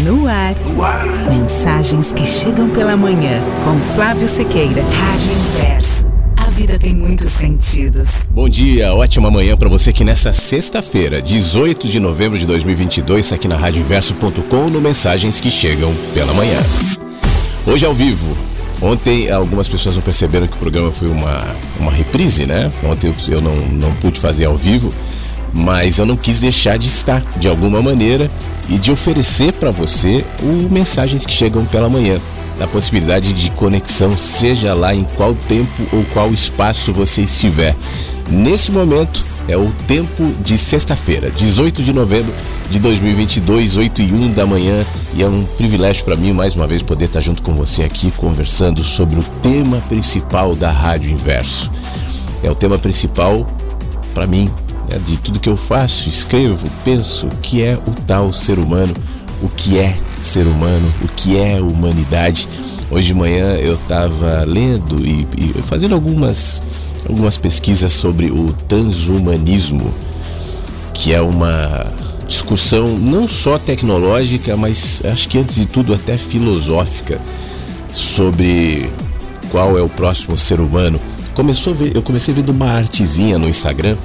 [0.00, 0.54] No ar.
[0.66, 1.06] no ar.
[1.30, 3.42] Mensagens que chegam pela manhã.
[3.64, 4.82] Com Flávio Sequeira.
[4.82, 6.06] Rádio Inverso.
[6.36, 8.06] A vida tem muitos sentidos.
[8.30, 13.48] Bom dia, ótima manhã para você que nessa sexta-feira, 18 de novembro de 2022, aqui
[13.48, 16.60] na radioinverso.com, no Mensagens que chegam pela manhã.
[17.66, 18.36] Hoje ao vivo,
[18.82, 21.46] Ontem algumas pessoas não perceberam que o programa foi uma,
[21.80, 22.70] uma reprise, né?
[22.84, 24.92] Ontem eu, não, não pude fazer ao vivo,
[25.56, 28.30] mas eu não quis deixar de estar de alguma maneira
[28.68, 32.20] e de oferecer para você o mensagens que chegam pela manhã.
[32.60, 37.74] A possibilidade de conexão, seja lá em qual tempo ou qual espaço você estiver.
[38.30, 42.34] Nesse momento é o tempo de sexta-feira, 18 de novembro
[42.70, 46.66] de 2022, 8 e 1 da manhã, e é um privilégio para mim mais uma
[46.66, 51.70] vez poder estar junto com você aqui conversando sobre o tema principal da Rádio Inverso.
[52.42, 53.48] É o tema principal
[54.12, 54.50] para mim
[54.88, 58.94] né, de tudo que eu faço, escrevo, penso, que é o tal ser humano,
[59.42, 62.48] o que é ser humano, o que é humanidade.
[62.90, 66.62] Hoje de manhã eu estava lendo e, e fazendo algumas,
[67.08, 69.92] algumas pesquisas sobre o transhumanismo,
[70.94, 71.86] que é uma
[72.26, 77.20] discussão não só tecnológica, mas acho que antes de tudo até filosófica
[77.92, 78.90] sobre
[79.50, 81.00] qual é o próximo ser humano.
[81.34, 83.96] Começou ver, eu comecei vendo uma artezinha no Instagram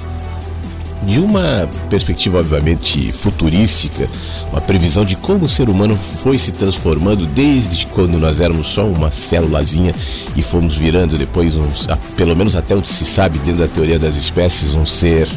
[1.04, 4.08] de uma perspectiva obviamente futurística,
[4.52, 8.86] uma previsão de como o ser humano foi se transformando desde quando nós éramos só
[8.86, 9.94] uma célulazinha
[10.36, 14.16] e fomos virando depois uns, pelo menos até onde se sabe dentro da teoria das
[14.16, 15.28] espécies, um ser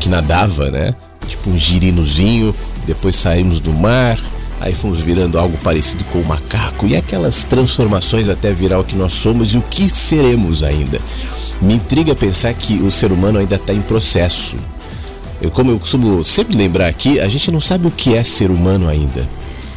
[0.00, 0.94] que nadava, né?
[1.28, 2.54] Tipo um girinozinho,
[2.86, 4.18] depois saímos do mar,
[4.60, 8.96] aí fomos virando algo parecido com o macaco e aquelas transformações até virar o que
[8.96, 11.00] nós somos e o que seremos ainda.
[11.60, 14.56] Me intriga pensar que o ser humano ainda está em processo,
[15.40, 18.50] eu, como eu costumo sempre lembrar aqui, a gente não sabe o que é ser
[18.50, 19.26] humano ainda.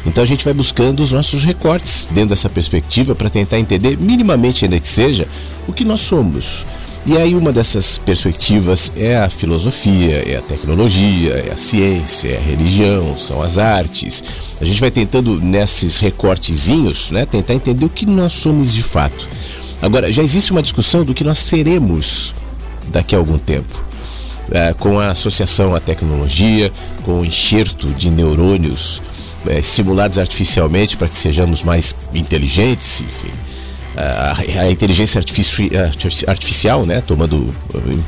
[0.06, 4.64] Então a gente vai buscando os nossos recortes dentro dessa perspectiva para tentar entender, minimamente
[4.64, 5.28] ainda que seja,
[5.68, 6.64] o que nós somos.
[7.04, 12.36] E aí uma dessas perspectivas é a filosofia, é a tecnologia, é a ciência, é
[12.38, 14.24] a religião, são as artes.
[14.60, 19.28] A gente vai tentando nesses recortezinhos, né, tentar entender o que nós somos de fato.
[19.82, 22.34] Agora, já existe uma discussão do que nós seremos
[22.90, 23.89] daqui a algum tempo
[24.50, 26.72] é, com a associação à tecnologia,
[27.02, 29.00] com o enxerto de neurônios
[29.46, 33.30] é, simulados artificialmente para que sejamos mais inteligentes, enfim.
[33.96, 35.70] A, inteligência artifici
[36.26, 37.54] artificial, né, tomando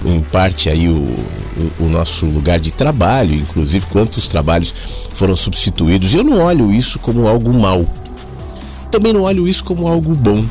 [0.07, 4.73] em parte aí o, o, o, nosso lugar de trabalho, inclusive quantos trabalhos
[5.13, 6.15] foram substituídos.
[6.15, 7.85] Eu não olho isso como algo mal.
[8.91, 10.43] Também não olho isso como algo bom.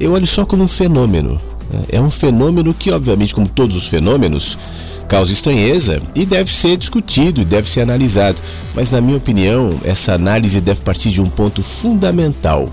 [0.00, 1.40] Eu olho só como um fenômeno.
[1.72, 1.80] Né.
[1.92, 4.58] É um fenômeno que, obviamente, como todos os fenômenos,
[5.06, 8.40] causa estranheza e deve ser discutido e deve ser analisado.
[8.74, 12.68] Mas, na minha opinião, essa análise deve partir de um ponto fundamental,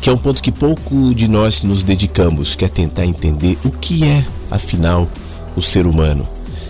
[0.00, 3.70] que é um ponto que pouco de nós nos dedicamos, que é tentar entender o
[3.70, 5.08] que é, afinal,
[5.56, 6.26] o ser humano.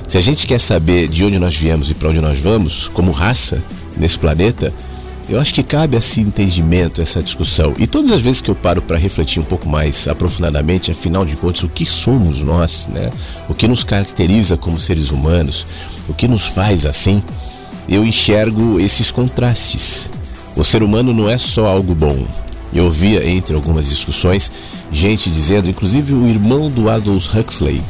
[0.07, 3.11] Se a gente quer saber de onde nós viemos e para onde nós vamos, como
[3.11, 3.63] raça,
[3.97, 4.73] nesse planeta,
[5.29, 7.75] eu acho que cabe esse entendimento, essa discussão.
[7.79, 11.37] E todas as vezes que eu paro para refletir um pouco mais aprofundadamente, afinal de
[11.37, 13.11] contas, o que somos nós, né?
[13.49, 15.67] O que nos caracteriza como seres humanos,
[16.09, 17.23] o que nos faz assim,
[17.89, 20.11] eu enxergo esses contrastes.
[20.57, 22.27] O ser humano não é só algo bom.
[22.73, 24.51] Eu via entre algumas discussões
[24.93, 27.83] gente dizendo, inclusive o irmão do Aldous Huxley.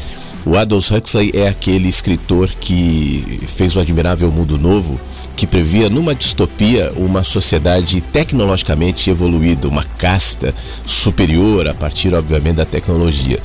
[0.46, 5.00] O Aldous Huxley é aquele escritor que fez o Admirável Mundo Novo,
[5.36, 10.54] que previa numa distopia uma sociedade tecnologicamente evoluída, uma casta
[10.86, 13.40] superior a partir, obviamente, da tecnologia.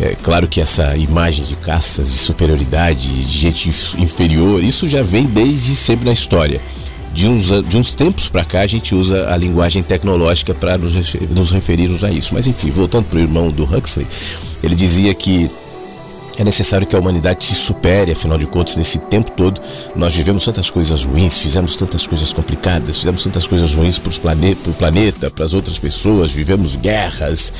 [0.00, 3.68] É claro que essa imagem de castas, de superioridade, de gente
[3.98, 6.60] inferior, isso já vem desde sempre na história.
[7.12, 10.94] De uns, de uns tempos para cá a gente usa a linguagem tecnológica para nos,
[11.30, 12.32] nos referirmos a isso.
[12.32, 14.06] Mas enfim, voltando para o irmão do Huxley,
[14.62, 15.50] ele dizia que
[16.38, 19.60] é necessário que a humanidade se supere, afinal de contas, nesse tempo todo
[19.96, 24.56] nós vivemos tantas coisas ruins, fizemos tantas coisas complicadas, fizemos tantas coisas ruins para plane
[24.66, 27.52] o planeta, para as outras pessoas, vivemos guerras,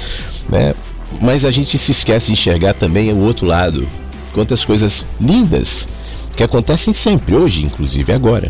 [0.49, 0.73] né?
[1.21, 3.87] Mas a gente se esquece de enxergar também o outro lado.
[4.33, 5.89] Quantas coisas lindas
[6.37, 8.49] que acontecem sempre, hoje, inclusive agora.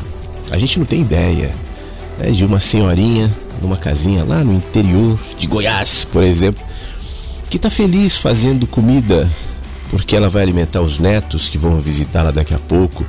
[0.51, 1.51] A gente não tem ideia
[2.19, 6.63] né, de uma senhorinha numa casinha lá no interior de Goiás, por exemplo,
[7.49, 9.27] que está feliz fazendo comida
[9.91, 13.05] porque ela vai alimentar os netos que vão visitá-la daqui a pouco.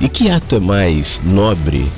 [0.00, 1.90] E que ato é mais nobre,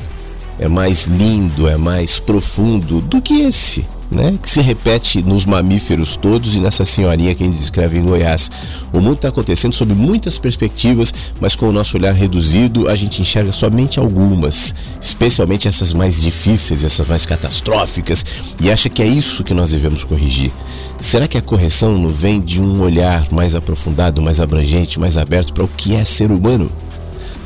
[0.58, 3.86] é mais lindo, é mais profundo do que esse?
[4.10, 8.02] Né, que se repete nos mamíferos todos e nessa senhorinha que a gente descreve em
[8.02, 8.50] Goiás.
[8.92, 13.22] O mundo está acontecendo sob muitas perspectivas, mas com o nosso olhar reduzido, a gente
[13.22, 18.24] enxerga somente algumas, especialmente essas mais difíceis, essas mais catastróficas,
[18.60, 20.50] e acha que é isso que nós devemos corrigir.
[20.98, 25.52] Será que a correção não vem de um olhar mais aprofundado, mais abrangente, mais aberto
[25.52, 26.70] para o que é ser humano?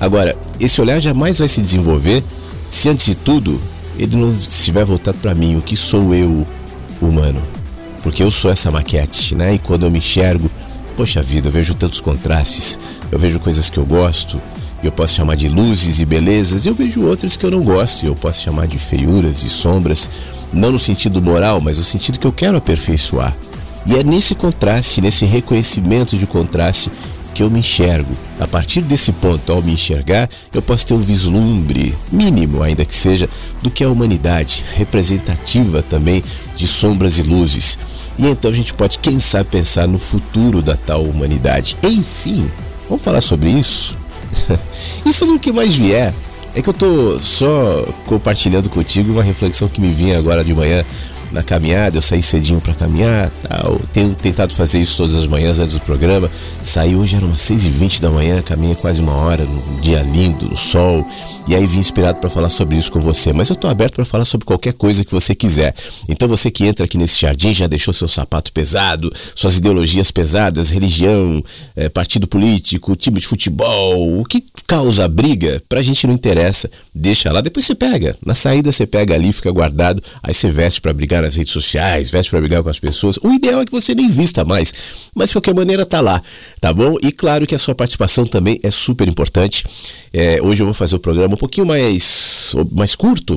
[0.00, 2.22] Agora, esse olhar jamais vai se desenvolver
[2.68, 3.60] se, antes de tudo,
[3.98, 6.46] ele não estiver voltado para mim, o que sou eu,
[7.00, 7.40] humano.
[8.02, 9.54] Porque eu sou essa maquete, né?
[9.54, 10.50] E quando eu me enxergo,
[10.96, 12.78] poxa vida, eu vejo tantos contrastes,
[13.10, 14.40] eu vejo coisas que eu gosto,
[14.82, 18.14] eu posso chamar de luzes e belezas, eu vejo outras que eu não gosto, eu
[18.14, 20.10] posso chamar de feiuras e sombras,
[20.52, 23.34] não no sentido moral, mas no sentido que eu quero aperfeiçoar.
[23.86, 26.90] E é nesse contraste, nesse reconhecimento de contraste,
[27.34, 28.14] que eu me enxergo.
[28.38, 32.94] A partir desse ponto, ao me enxergar, eu posso ter um vislumbre, mínimo ainda que
[32.94, 33.28] seja,
[33.60, 36.22] do que a humanidade, representativa também
[36.56, 37.76] de sombras e luzes.
[38.16, 41.76] E então a gente pode, quem sabe, pensar no futuro da tal humanidade.
[41.82, 42.48] Enfim,
[42.88, 43.96] vamos falar sobre isso?
[45.04, 46.14] isso no que mais vier.
[46.56, 50.84] É que eu tô só compartilhando contigo uma reflexão que me vinha agora de manhã
[51.34, 53.80] na caminhada, eu saí cedinho para caminhar, tal.
[53.92, 56.30] Tenho tentado fazer isso todas as manhãs antes do programa.
[56.62, 60.56] Saí hoje, eram umas 6h20 da manhã, caminhei quase uma hora, num dia lindo, no
[60.56, 61.06] sol.
[61.48, 63.32] E aí vim inspirado para falar sobre isso com você.
[63.32, 65.74] Mas eu tô aberto para falar sobre qualquer coisa que você quiser.
[66.08, 70.70] Então você que entra aqui nesse jardim já deixou seu sapato pesado, suas ideologias pesadas,
[70.70, 71.44] religião,
[71.74, 76.70] é, partido político, time de futebol, o que causa briga, pra gente não interessa.
[76.94, 78.16] Deixa lá, depois você pega.
[78.24, 82.10] Na saída você pega ali, fica guardado, aí você veste para brigar nas redes sociais,
[82.10, 83.18] veste para brigar com as pessoas.
[83.22, 84.74] O ideal é que você nem vista mais,
[85.14, 86.22] mas de qualquer maneira tá lá,
[86.60, 86.96] tá bom?
[87.02, 89.64] E claro que a sua participação também é super importante.
[90.12, 93.36] É, hoje eu vou fazer o programa um pouquinho mais, mais curto,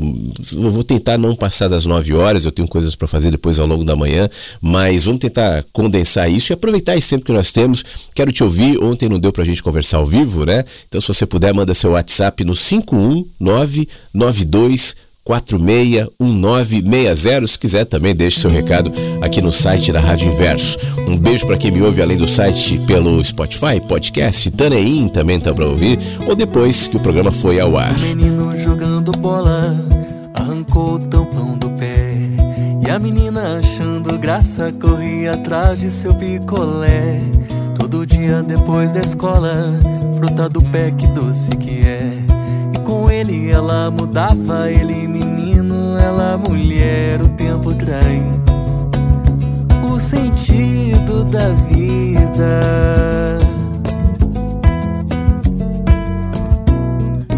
[0.53, 3.65] eu vou tentar não passar das 9 horas, eu tenho coisas para fazer depois ao
[3.65, 4.29] longo da manhã,
[4.61, 7.83] mas vamos tentar condensar isso e aproveitar esse tempo que nós temos.
[8.13, 10.63] Quero te ouvir, ontem não deu pra gente conversar ao vivo, né?
[10.87, 17.47] Então se você puder, manda seu WhatsApp no 51992 461960.
[17.47, 18.91] Se quiser também deixe seu recado
[19.21, 20.79] aqui no site da Rádio Inverso.
[21.07, 25.53] Um beijo para quem me ouve além do site pelo Spotify, podcast, Taneim também tá
[25.53, 27.95] para ouvir, ou depois que o programa foi ao ar.
[27.97, 29.75] O menino jogando bola
[30.33, 32.15] arrancou o tampão do pé.
[32.85, 37.19] E a menina achando graça corria atrás de seu picolé.
[37.77, 39.77] Todo dia depois da escola,
[40.17, 42.36] fruta do pé que doce que é
[43.07, 48.21] com ele ela mudava, ele menino, ela mulher, o tempo traz
[49.89, 53.39] o sentido da vida.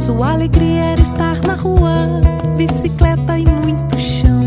[0.03, 2.19] Sua alegria era estar na rua,
[2.57, 4.41] bicicleta e muito chão.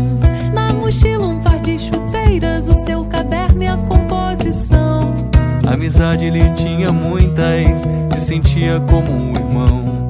[0.53, 5.13] Na mochila um par de chuteiras, o seu caderno e a composição.
[5.65, 10.02] Amizade ele tinha muitas, se sentia como um irmão.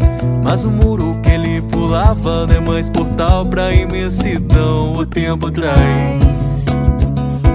[0.43, 4.97] Mas o muro que ele pulava não é mais portal pra imensidão.
[4.97, 6.21] O tempo traz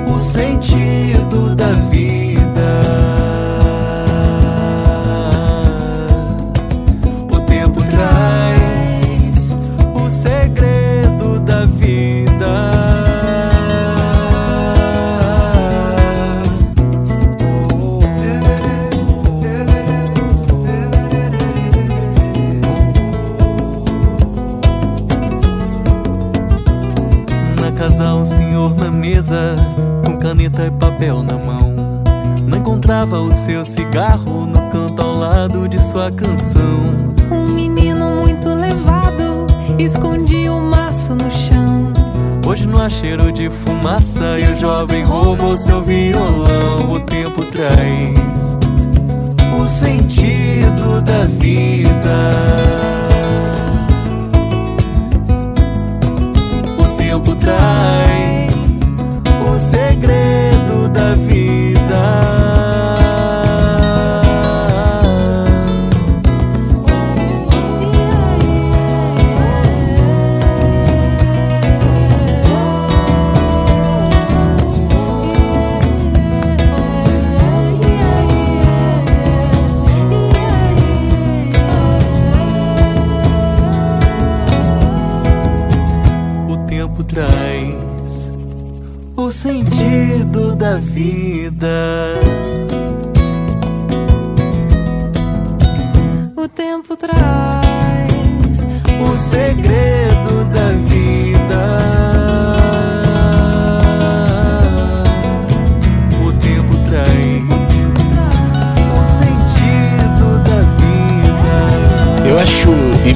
[0.08, 2.80] o sentido da vida.
[7.30, 8.37] O tempo traz.
[28.78, 29.56] Na mesa,
[30.04, 31.74] com caneta e papel na mão.
[32.46, 37.14] Não encontrava o seu cigarro no canto ao lado de sua canção.
[37.30, 39.46] Um menino muito levado
[39.78, 41.92] escondia o maço no chão.
[42.46, 46.92] Hoje não há cheiro de fumaça e o jovem roubou seu violão.
[46.92, 48.58] O tempo traz
[49.60, 52.78] o sentido da vida.
[57.48, 58.07] traz o
[60.08, 61.47] segredo da vida.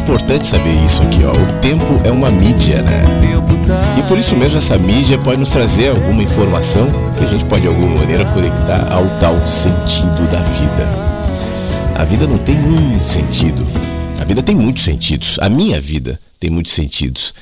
[0.03, 1.31] Importante saber isso aqui, ó.
[1.31, 3.03] O tempo é uma mídia, né?
[3.97, 7.63] E por isso mesmo essa mídia pode nos trazer alguma informação que a gente pode
[7.63, 10.89] de alguma maneira conectar ao tal sentido da vida.
[11.95, 13.65] A vida não tem um sentido.
[14.21, 15.39] A vida tem muitos sentidos.
[15.41, 17.33] A minha vida tem muitos sentidos.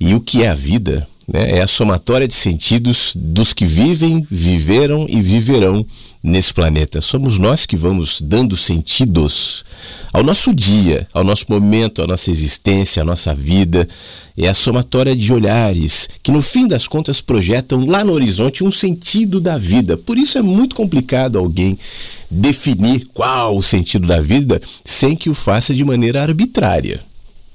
[0.00, 1.06] E o que é a vida?
[1.28, 1.58] Né?
[1.58, 5.84] É a somatória de sentidos dos que vivem, viveram e viverão
[6.22, 7.00] nesse planeta.
[7.02, 9.64] Somos nós que vamos dando sentidos
[10.10, 13.86] ao nosso dia, ao nosso momento, à nossa existência, à nossa vida.
[14.36, 18.70] É a somatória de olhares que, no fim das contas, projetam lá no horizonte um
[18.70, 19.96] sentido da vida.
[19.96, 21.78] Por isso é muito complicado alguém
[22.30, 27.07] definir qual o sentido da vida sem que o faça de maneira arbitrária.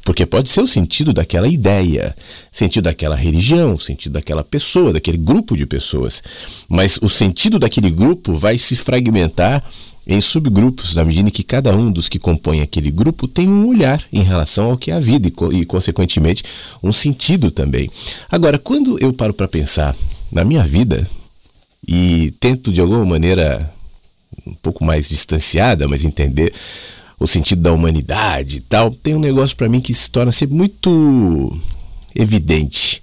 [0.04, 2.16] Porque pode ser o sentido daquela ideia,
[2.52, 6.22] sentido daquela religião, sentido daquela pessoa, daquele grupo de pessoas.
[6.68, 9.64] Mas o sentido daquele grupo vai se fragmentar
[10.06, 14.04] em subgrupos, na medida que cada um dos que compõem aquele grupo tem um olhar
[14.12, 16.44] em relação ao que é a vida e, e consequentemente,
[16.84, 17.90] um sentido também.
[18.30, 19.96] Agora, quando eu paro para pensar
[20.32, 21.08] na minha vida
[21.88, 23.72] e tento de alguma maneira
[24.46, 26.54] um pouco mais distanciada, mas entender
[27.24, 30.58] o sentido da humanidade e tal, tem um negócio para mim que se torna sempre
[30.58, 31.58] muito
[32.14, 33.02] evidente.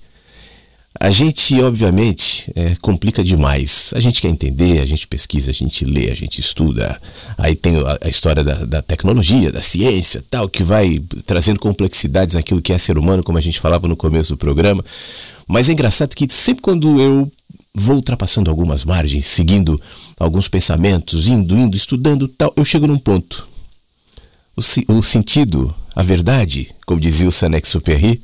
[1.01, 3.93] A gente, obviamente, é, complica demais.
[3.95, 7.01] A gente quer entender, a gente pesquisa, a gente lê, a gente estuda.
[7.39, 12.35] Aí tem a, a história da, da, tecnologia, da ciência, tal, que vai trazendo complexidades
[12.35, 14.85] naquilo que é ser humano, como a gente falava no começo do programa.
[15.49, 17.33] Mas é engraçado que sempre quando eu
[17.75, 19.81] vou ultrapassando algumas margens, seguindo
[20.19, 23.49] alguns pensamentos, indo, indo, estudando, tal, eu chego num ponto
[24.57, 28.23] o, o sentido, a verdade, como dizia o Sanex-Supéry,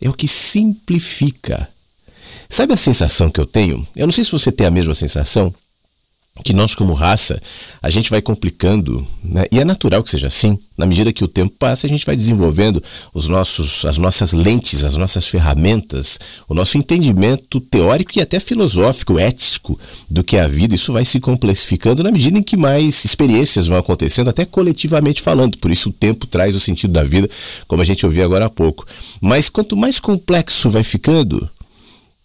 [0.00, 1.68] é o que simplifica.
[2.48, 3.86] Sabe a sensação que eu tenho?
[3.94, 5.54] Eu não sei se você tem a mesma sensação,
[6.44, 7.40] que nós como raça
[7.82, 9.44] a gente vai complicando né?
[9.50, 10.58] e é natural que seja assim.
[10.78, 12.82] Na medida que o tempo passa a gente vai desenvolvendo
[13.12, 16.18] os nossos as nossas lentes as nossas ferramentas
[16.48, 20.74] o nosso entendimento teórico e até filosófico ético do que é a vida.
[20.74, 25.58] Isso vai se complexificando na medida em que mais experiências vão acontecendo até coletivamente falando.
[25.58, 27.28] Por isso o tempo traz o sentido da vida
[27.66, 28.86] como a gente ouviu agora há pouco.
[29.20, 31.48] Mas quanto mais complexo vai ficando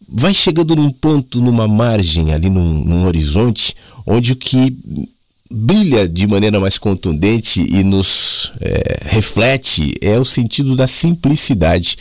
[0.07, 4.77] vai chegando num ponto, numa margem, ali num, num horizonte, onde o que
[5.49, 11.97] brilha de maneira mais contundente e nos é, reflete é o sentido da simplicidade.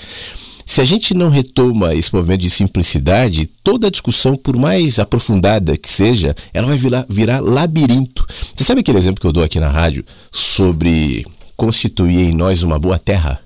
[0.66, 5.90] Se a gente não retoma esse movimento de simplicidade, toda discussão, por mais aprofundada que
[5.90, 8.26] seja, ela vai virar, virar labirinto.
[8.54, 12.78] Você sabe aquele exemplo que eu dou aqui na rádio sobre constituir em nós uma
[12.78, 13.38] boa terra?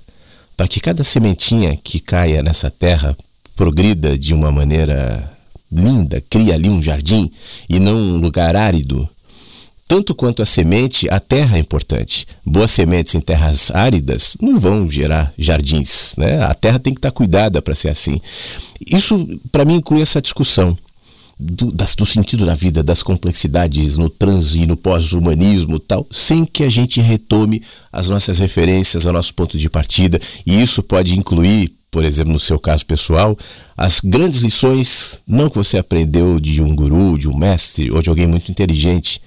[0.56, 3.16] Para que cada sementinha que caia nessa terra
[3.58, 5.28] progrida de uma maneira
[5.70, 7.28] linda, cria ali um jardim
[7.68, 9.06] e não um lugar árido.
[9.88, 12.24] Tanto quanto a semente, a terra é importante.
[12.46, 16.14] Boas sementes em terras áridas não vão gerar jardins.
[16.16, 16.40] Né?
[16.40, 18.20] A terra tem que estar cuidada para ser assim.
[18.86, 20.78] Isso, para mim, inclui essa discussão
[21.36, 26.44] do, das, do, sentido da vida, das complexidades no trans e no pós-humanismo tal, sem
[26.44, 27.62] que a gente retome
[27.92, 30.20] as nossas referências, o nosso ponto de partida.
[30.46, 33.36] E isso pode incluir, por exemplo, no seu caso pessoal,
[33.76, 38.10] as grandes lições, não que você aprendeu de um guru, de um mestre ou de
[38.10, 39.20] alguém muito inteligente,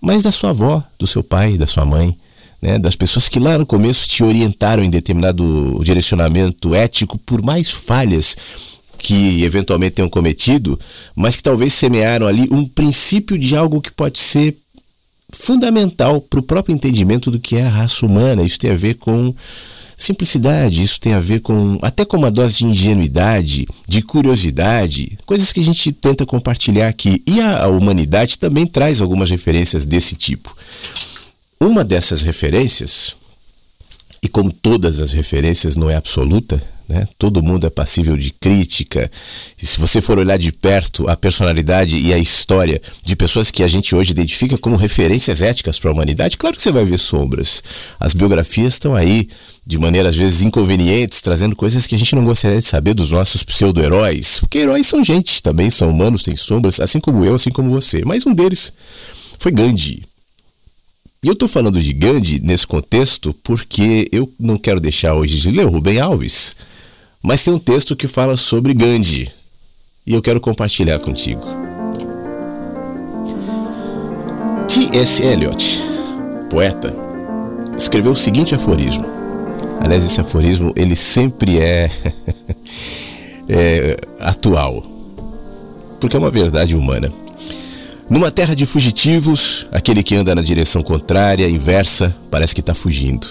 [0.00, 2.16] mas da sua avó, do seu pai, da sua mãe,
[2.62, 7.70] né, das pessoas que lá no começo te orientaram em determinado direcionamento ético, por mais
[7.70, 8.36] falhas
[8.98, 10.78] que eventualmente tenham cometido,
[11.14, 14.56] mas que talvez semearam ali um princípio de algo que pode ser
[15.30, 18.42] fundamental para o próprio entendimento do que é a raça humana.
[18.42, 19.32] Isso tem a ver com
[19.98, 25.52] simplicidade, isso tem a ver com até com uma dose de ingenuidade, de curiosidade, coisas
[25.52, 27.20] que a gente tenta compartilhar aqui.
[27.26, 30.56] E a, a humanidade também traz algumas referências desse tipo.
[31.60, 33.16] Uma dessas referências,
[34.22, 37.06] e como todas as referências não é absoluta, né?
[37.18, 39.10] Todo mundo é passível de crítica.
[39.60, 43.62] E se você for olhar de perto a personalidade e a história de pessoas que
[43.62, 46.98] a gente hoje identifica como referências éticas para a humanidade, claro que você vai ver
[46.98, 47.62] sombras.
[48.00, 49.28] As biografias estão aí
[49.68, 53.10] de maneira às vezes inconvenientes, trazendo coisas que a gente não gostaria de saber dos
[53.10, 54.40] nossos pseudo-heróis.
[54.40, 58.02] Porque heróis são gente, também são humanos, têm sombras, assim como eu, assim como você.
[58.02, 58.72] Mas um deles
[59.38, 60.04] foi Gandhi.
[61.22, 65.50] E eu estou falando de Gandhi nesse contexto porque eu não quero deixar hoje de
[65.50, 66.56] ler o Rubem Alves,
[67.22, 69.30] mas tem um texto que fala sobre Gandhi
[70.06, 71.42] e eu quero compartilhar contigo.
[74.66, 75.22] T.S.
[75.22, 75.82] Eliot,
[76.48, 76.94] poeta,
[77.76, 79.17] escreveu o seguinte aforismo.
[79.80, 81.90] Aliás, esse aforismo ele sempre é,
[83.48, 84.84] é atual,
[86.00, 87.12] porque é uma verdade humana.
[88.08, 93.26] Numa terra de fugitivos, aquele que anda na direção contrária, inversa, parece que está fugindo.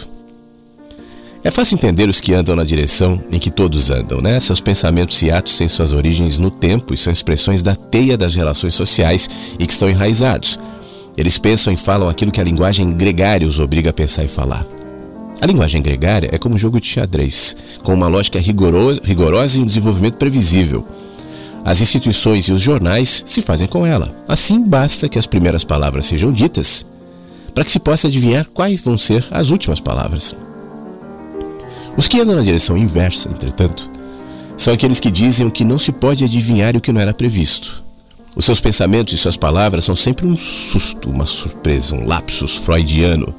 [1.43, 4.39] É fácil entender os que andam na direção em que todos andam, né?
[4.39, 8.35] Seus pensamentos e atos têm suas origens no tempo e são expressões da teia das
[8.35, 10.59] relações sociais e que estão enraizados.
[11.17, 14.65] Eles pensam e falam aquilo que a linguagem gregária os obriga a pensar e falar.
[15.39, 19.61] A linguagem gregária é como um jogo de xadrez, com uma lógica rigorosa, rigorosa e
[19.61, 20.85] um desenvolvimento previsível.
[21.63, 24.15] As instituições e os jornais se fazem com ela.
[24.27, 26.85] Assim, basta que as primeiras palavras sejam ditas
[27.53, 30.35] para que se possa adivinhar quais vão ser as últimas palavras.
[31.97, 33.89] Os que andam na direção inversa, entretanto,
[34.55, 37.13] são aqueles que dizem o que não se pode adivinhar e o que não era
[37.13, 37.83] previsto.
[38.35, 43.33] Os seus pensamentos e suas palavras são sempre um susto, uma surpresa, um lapsus freudiano.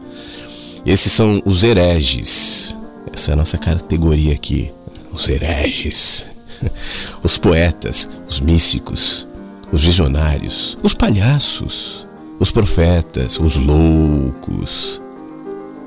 [0.88, 2.74] Esses são os hereges.
[3.12, 4.72] Essa é a nossa categoria aqui.
[5.12, 6.24] Os hereges.
[7.22, 9.24] Os poetas, os místicos,
[9.70, 12.05] os visionários, os palhaços,
[12.40, 15.01] os profetas, os loucos.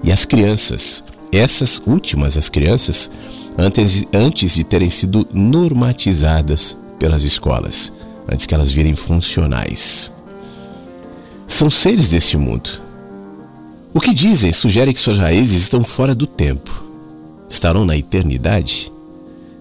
[0.01, 3.11] E as crianças, essas últimas, as crianças,
[3.57, 7.91] antes, antes de terem sido normatizadas pelas escolas,
[8.31, 10.09] antes que elas virem funcionais.
[11.47, 12.90] São seres deste mundo.
[13.93, 16.84] O que dizem sugere que suas raízes estão fora do tempo.
[17.49, 18.91] Estarão na eternidade?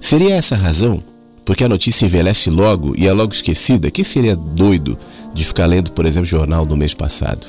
[0.00, 1.02] Seria essa a razão?
[1.44, 3.90] Porque a notícia envelhece logo e é logo esquecida?
[3.90, 4.96] Quem seria doido
[5.34, 7.46] de ficar lendo, por exemplo, jornal do mês passado?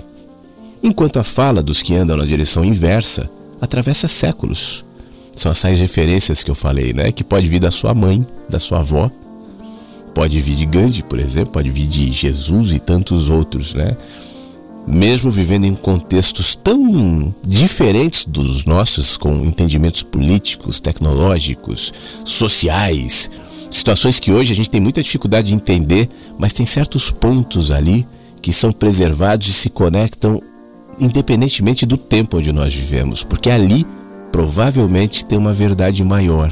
[0.81, 3.29] Enquanto a fala dos que andam na direção inversa
[3.61, 4.83] atravessa séculos.
[5.35, 7.11] São essas referências que eu falei, né?
[7.11, 9.09] Que pode vir da sua mãe, da sua avó,
[10.15, 13.95] pode vir de Gandhi, por exemplo, pode vir de Jesus e tantos outros, né?
[14.87, 21.93] Mesmo vivendo em contextos tão diferentes dos nossos, com entendimentos políticos, tecnológicos,
[22.25, 23.29] sociais,
[23.69, 28.05] situações que hoje a gente tem muita dificuldade de entender, mas tem certos pontos ali
[28.41, 30.41] que são preservados e se conectam
[30.99, 33.85] independentemente do tempo onde nós vivemos, porque ali
[34.31, 36.51] provavelmente tem uma verdade maior.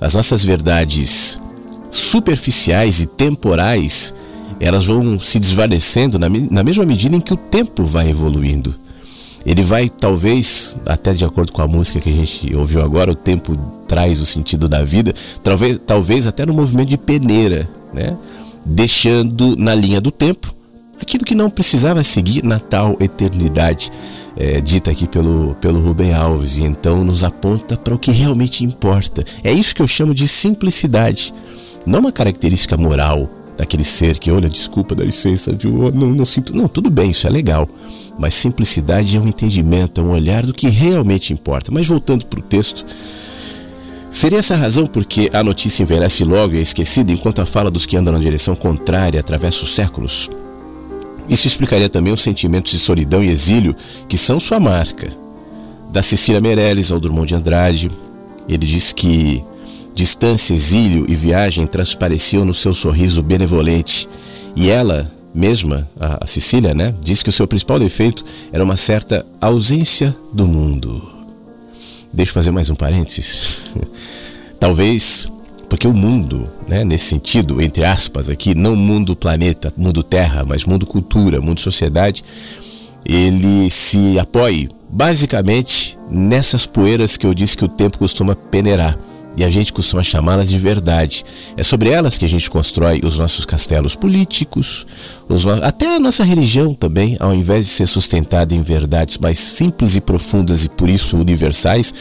[0.00, 1.38] As nossas verdades
[1.90, 4.14] superficiais e temporais,
[4.60, 8.74] elas vão se desvanecendo na, na mesma medida em que o tempo vai evoluindo.
[9.46, 13.14] Ele vai, talvez, até de acordo com a música que a gente ouviu agora, o
[13.14, 18.16] tempo traz o sentido da vida, talvez, talvez até no movimento de peneira, né?
[18.64, 20.54] deixando na linha do tempo
[21.00, 23.92] aquilo que não precisava seguir na tal eternidade
[24.36, 28.64] é, dita aqui pelo, pelo Rubem Alves, e então nos aponta para o que realmente
[28.64, 29.24] importa.
[29.42, 31.34] É isso que eu chamo de simplicidade,
[31.86, 35.92] não uma característica moral daquele ser que, olha, desculpa, dá licença, viu?
[35.92, 36.54] Não, não sinto.
[36.54, 37.68] Não, tudo bem, isso é legal.
[38.18, 41.70] Mas simplicidade é um entendimento, é um olhar do que realmente importa.
[41.72, 42.84] Mas voltando para o texto,
[44.14, 47.68] Seria essa a razão porque a notícia envelhece logo e é esquecida enquanto a fala
[47.68, 50.30] dos que andam na direção contrária atravessa os séculos?
[51.28, 53.74] Isso explicaria também os sentimentos de solidão e exílio
[54.08, 55.10] que são sua marca.
[55.90, 57.90] Da Cecília Meirelles ao Drummond de Andrade,
[58.48, 59.42] ele diz que
[59.94, 64.08] distância, exílio e viagem transpareciam no seu sorriso benevolente.
[64.56, 69.26] E ela mesma, a Cecília, né, diz que o seu principal defeito era uma certa
[69.40, 71.10] ausência do mundo.
[72.12, 73.58] Deixa eu fazer mais um parênteses.
[74.60, 75.28] Talvez
[75.68, 80.64] porque o mundo, né, nesse sentido, entre aspas aqui, não mundo planeta, mundo terra, mas
[80.64, 82.22] mundo cultura, mundo sociedade,
[83.04, 88.96] ele se apoie basicamente nessas poeiras que eu disse que o tempo costuma peneirar.
[89.36, 91.24] E a gente costuma chamá-las de verdade.
[91.56, 94.86] É sobre elas que a gente constrói os nossos castelos políticos,
[95.28, 95.52] os no...
[95.64, 100.00] até a nossa religião também, ao invés de ser sustentada em verdades mais simples e
[100.00, 101.92] profundas e por isso universais,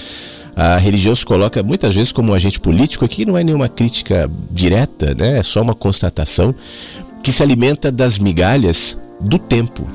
[0.56, 4.30] a religião se coloca muitas vezes como um agente político, aqui não é nenhuma crítica
[4.52, 5.40] direta, né?
[5.40, 6.54] é só uma constatação
[7.24, 9.88] que se alimenta das migalhas do tempo.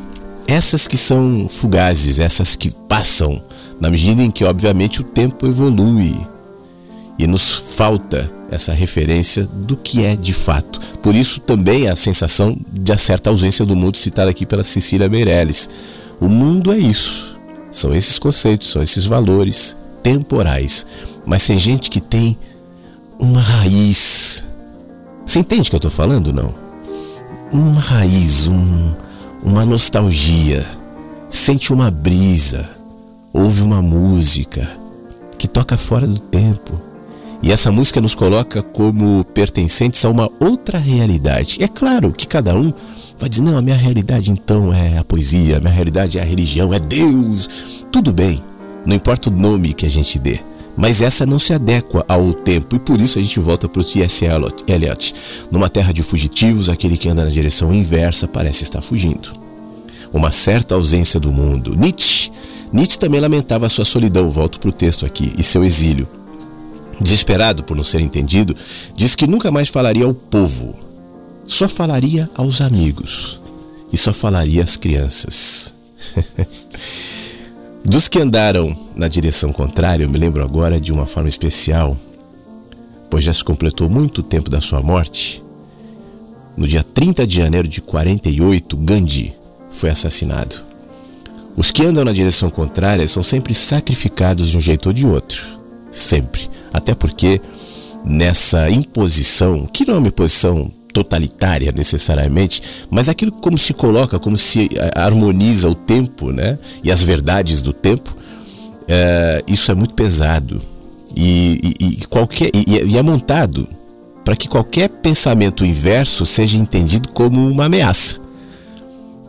[0.49, 3.41] Essas que são fugazes, essas que passam,
[3.79, 6.17] na medida em que, obviamente, o tempo evolui
[7.19, 10.81] e nos falta essa referência do que é de fato.
[11.03, 15.69] Por isso também a sensação de certa ausência do mundo citada aqui pela Cecília Meirelles.
[16.21, 17.37] O mundo é isso.
[17.73, 20.87] São esses conceitos, são esses valores temporais.
[21.27, 22.39] Mas tem gente que tem
[23.19, 24.45] uma raiz.
[25.27, 26.55] Você entende o que eu estou falando, não?
[27.53, 28.93] Uma raiz, um,
[29.43, 30.65] uma nostalgia.
[31.29, 32.71] Sente uma brisa,
[33.33, 34.71] ouve uma música
[35.37, 36.88] que toca fora do tempo
[37.43, 41.59] e essa música nos coloca como pertencentes a uma outra realidade.
[41.61, 42.73] E é claro que cada um
[43.19, 46.25] vai dizer: não, a minha realidade então é a poesia, a minha realidade é a
[46.25, 47.85] religião, é Deus.
[47.93, 48.43] Tudo bem,
[48.85, 50.41] não importa o nome que a gente dê.
[50.77, 53.85] Mas essa não se adequa ao tempo e por isso a gente volta para o
[53.85, 54.25] T.S.
[54.25, 55.15] Eliot.
[55.51, 59.33] Numa terra de fugitivos, aquele que anda na direção inversa parece estar fugindo.
[60.13, 61.75] Uma certa ausência do mundo.
[61.77, 62.31] Nietzsche.
[62.73, 66.07] Nietzsche também lamentava a sua solidão, volto para o texto aqui, e seu exílio.
[67.01, 68.57] Desesperado por não ser entendido,
[68.97, 70.77] diz que nunca mais falaria ao povo,
[71.47, 73.41] só falaria aos amigos
[73.93, 75.73] e só falaria às crianças.
[77.85, 81.97] Dos que andaram na direção contrária, eu me lembro agora de uma forma especial,
[83.09, 85.43] pois já se completou muito tempo da sua morte.
[86.57, 89.33] No dia 30 de janeiro de 48, Gandhi
[89.73, 90.57] foi assassinado.
[91.57, 95.47] Os que andam na direção contrária são sempre sacrificados de um jeito ou de outro.
[95.91, 96.49] Sempre.
[96.73, 97.41] Até porque
[98.05, 104.37] nessa imposição, que não é uma imposição totalitária necessariamente, mas aquilo como se coloca, como
[104.37, 106.59] se eh, harmoniza o tempo, né?
[106.83, 108.17] E as verdades do tempo,
[108.89, 110.61] é, isso é muito pesado
[111.15, 113.69] e, e, e qualquer e, e é montado
[114.25, 118.19] para que qualquer pensamento inverso seja entendido como uma ameaça.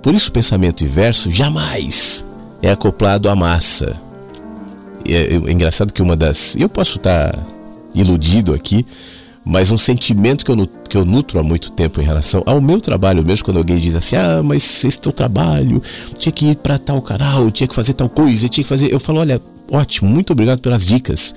[0.01, 2.23] Por isso o pensamento inverso jamais
[2.61, 3.95] é acoplado à massa,
[5.07, 6.55] é, é, engraçado que uma das.
[6.55, 7.37] Eu posso estar
[7.93, 8.85] iludido aqui,
[9.43, 12.79] mas um sentimento que eu, que eu nutro há muito tempo em relação ao meu
[12.79, 15.81] trabalho mesmo, quando alguém diz assim, ah, mas esse teu trabalho,
[16.17, 18.91] tinha que ir para tal canal, tinha que fazer tal coisa, tinha que fazer.
[18.91, 21.33] Eu falo, olha, ótimo, muito obrigado pelas dicas.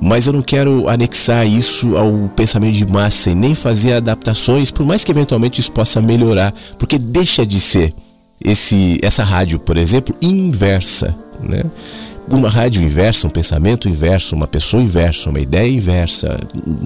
[0.00, 4.84] Mas eu não quero anexar isso ao pensamento de massa e nem fazer adaptações, por
[4.84, 7.94] mais que eventualmente isso possa melhorar, porque deixa de ser
[8.44, 11.16] esse, essa rádio, por exemplo, inversa.
[11.40, 11.64] Né?
[12.28, 16.38] Uma rádio inversa, um pensamento inverso, uma pessoa inversa, uma ideia inversa,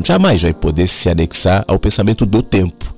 [0.05, 2.94] jamais vai poder se anexar ao pensamento do tempo,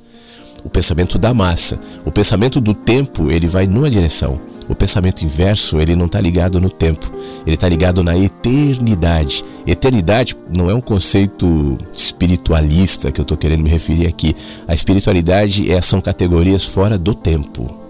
[0.64, 1.78] o pensamento da massa.
[2.04, 4.40] O pensamento do tempo, ele vai numa direção.
[4.68, 7.12] O pensamento inverso, ele não está ligado no tempo,
[7.44, 9.44] ele está ligado na eternidade.
[9.66, 14.34] Eternidade não é um conceito espiritualista que eu estou querendo me referir aqui.
[14.66, 17.82] A espiritualidade é, são categorias fora do tempo.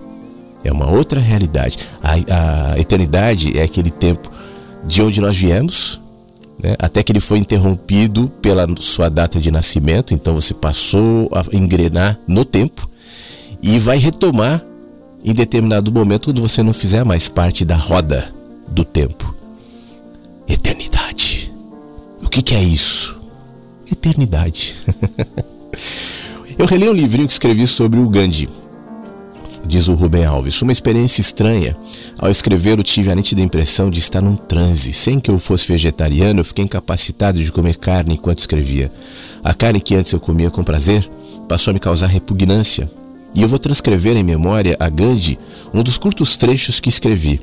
[0.64, 1.78] É uma outra realidade.
[2.02, 4.30] A, a eternidade é aquele tempo
[4.84, 6.00] de onde nós viemos,
[6.62, 6.74] né?
[6.78, 12.18] até que ele foi interrompido pela sua data de nascimento, então você passou a engrenar
[12.26, 12.88] no tempo
[13.62, 14.62] e vai retomar
[15.24, 18.32] em determinado momento quando você não fizer mais parte da roda
[18.68, 19.34] do tempo.
[20.48, 21.52] Eternidade.
[22.22, 23.18] O que, que é isso?
[23.90, 24.76] Eternidade.
[26.58, 28.48] Eu reli um livrinho que escrevi sobre o Gandhi
[29.66, 30.60] diz o Rubem Alves.
[30.62, 31.76] Uma experiência estranha.
[32.18, 34.92] Ao escrever, eu tive a nítida impressão de estar num transe.
[34.92, 38.90] Sem que eu fosse vegetariano, eu fiquei incapacitado de comer carne enquanto escrevia.
[39.42, 41.08] A carne que antes eu comia com prazer
[41.48, 42.90] passou a me causar repugnância.
[43.34, 45.38] E eu vou transcrever em memória a Gandhi
[45.72, 47.40] um dos curtos trechos que escrevi.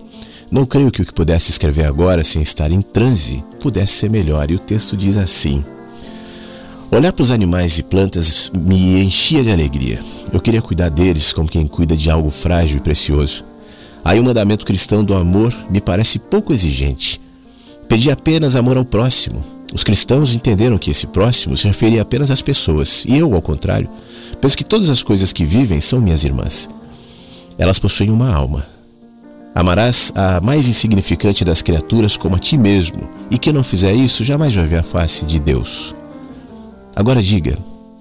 [0.52, 4.50] Não creio que o que pudesse escrever agora, sem estar em transe, pudesse ser melhor.
[4.50, 5.64] E o texto diz assim.
[6.92, 10.00] Olhar para os animais e plantas me enchia de alegria.
[10.34, 13.46] Eu queria cuidar deles como quem cuida de algo frágil e precioso.
[14.04, 17.22] Aí o mandamento cristão do amor me parece pouco exigente.
[17.88, 19.44] Pedi apenas amor ao próximo.
[19.72, 23.88] Os cristãos entenderam que esse próximo se referia apenas às pessoas, e eu, ao contrário,
[24.42, 26.68] penso que todas as coisas que vivem são minhas irmãs.
[27.56, 28.66] Elas possuem uma alma.
[29.54, 34.24] Amarás a mais insignificante das criaturas como a ti mesmo, e quem não fizer isso
[34.24, 35.94] jamais vai ver a face de Deus.
[36.96, 37.58] Agora diga,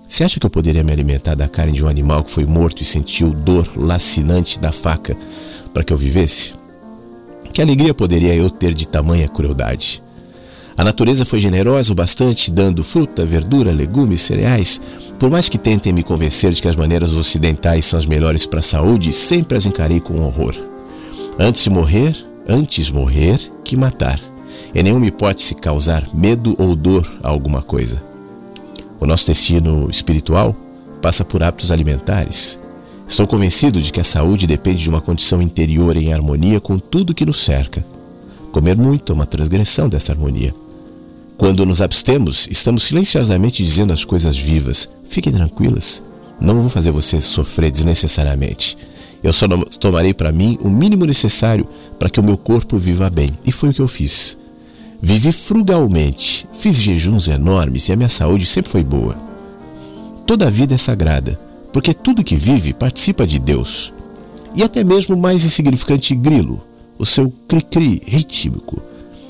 [0.08, 2.82] você acha que eu poderia me alimentar da carne de um animal que foi morto
[2.82, 5.16] e sentiu dor lacinante da faca
[5.72, 6.54] para que eu vivesse?
[7.52, 10.02] Que alegria poderia eu ter de tamanha crueldade?
[10.76, 14.80] A natureza foi generosa o bastante, dando fruta, verdura, legumes, cereais.
[15.18, 18.60] Por mais que tentem me convencer de que as maneiras ocidentais são as melhores para
[18.60, 20.54] a saúde, sempre as encarei com horror.
[21.36, 22.16] Antes de morrer,
[22.48, 24.20] antes morrer que matar.
[24.72, 28.07] Em nenhuma hipótese causar medo ou dor a alguma coisa.
[29.00, 30.54] O nosso destino espiritual
[31.00, 32.58] passa por hábitos alimentares.
[33.06, 37.14] Estou convencido de que a saúde depende de uma condição interior em harmonia com tudo
[37.14, 37.84] que nos cerca.
[38.52, 40.54] Comer muito é uma transgressão dessa harmonia.
[41.36, 46.02] Quando nos abstemos, estamos silenciosamente dizendo às coisas vivas: fiquem tranquilas,
[46.40, 48.76] não vou fazer você sofrer desnecessariamente.
[49.22, 49.46] Eu só
[49.80, 51.66] tomarei para mim o mínimo necessário
[51.98, 53.36] para que o meu corpo viva bem.
[53.44, 54.36] E foi o que eu fiz.
[55.00, 59.16] Vivi frugalmente, fiz jejuns enormes e a minha saúde sempre foi boa.
[60.26, 61.38] Toda a vida é sagrada,
[61.72, 63.92] porque tudo que vive participa de Deus.
[64.56, 66.60] E até mesmo o mais insignificante grilo,
[66.98, 68.82] o seu cri-cri rítmico,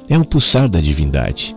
[0.09, 1.55] é um pulsar da divindade.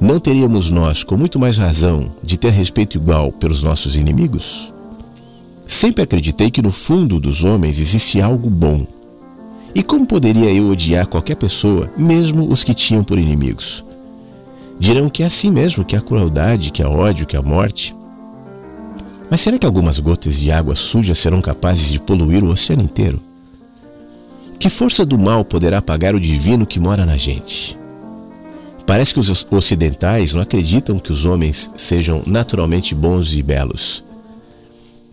[0.00, 4.72] Não teríamos nós, com muito mais razão, de ter respeito igual pelos nossos inimigos?
[5.66, 8.86] Sempre acreditei que no fundo dos homens existe algo bom
[9.76, 13.84] e como poderia eu odiar qualquer pessoa, mesmo os que tinham por inimigos?
[14.80, 17.94] Dirão que é assim mesmo, que a crueldade, que a ódio, que a morte.
[19.30, 23.20] Mas será que algumas gotas de água suja serão capazes de poluir o oceano inteiro?
[24.58, 27.76] Que força do mal poderá apagar o divino que mora na gente?
[28.86, 34.05] Parece que os ocidentais não acreditam que os homens sejam naturalmente bons e belos.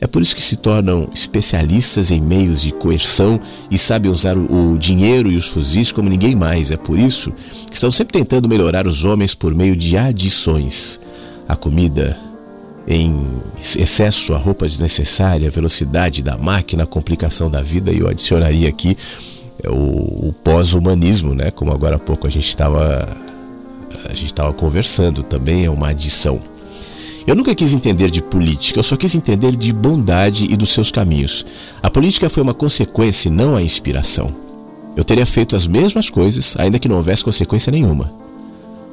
[0.04, 3.40] É por isso que se tornam especialistas em meios de coerção
[3.72, 6.72] e sabem usar o dinheiro e os fuzis como ninguém mais.
[6.72, 7.32] É por isso
[7.68, 11.00] que estão sempre tentando melhorar os homens por meio de adições.
[11.48, 12.18] A comida
[12.86, 13.30] em
[13.78, 17.90] excesso, a roupa desnecessária, a velocidade da máquina, a complicação da vida.
[17.90, 18.98] E eu adicionaria aqui
[19.64, 19.74] é, o,
[20.28, 21.50] o pós-humanismo, né?
[21.50, 23.08] Como agora há pouco a gente estava
[24.04, 26.42] a gente estava conversando, também é uma adição.
[27.26, 30.92] Eu nunca quis entender de política, eu só quis entender de bondade e dos seus
[30.92, 31.46] caminhos.
[31.82, 34.34] A política foi uma consequência e não a inspiração.
[34.96, 38.12] Eu teria feito as mesmas coisas, ainda que não houvesse consequência nenhuma.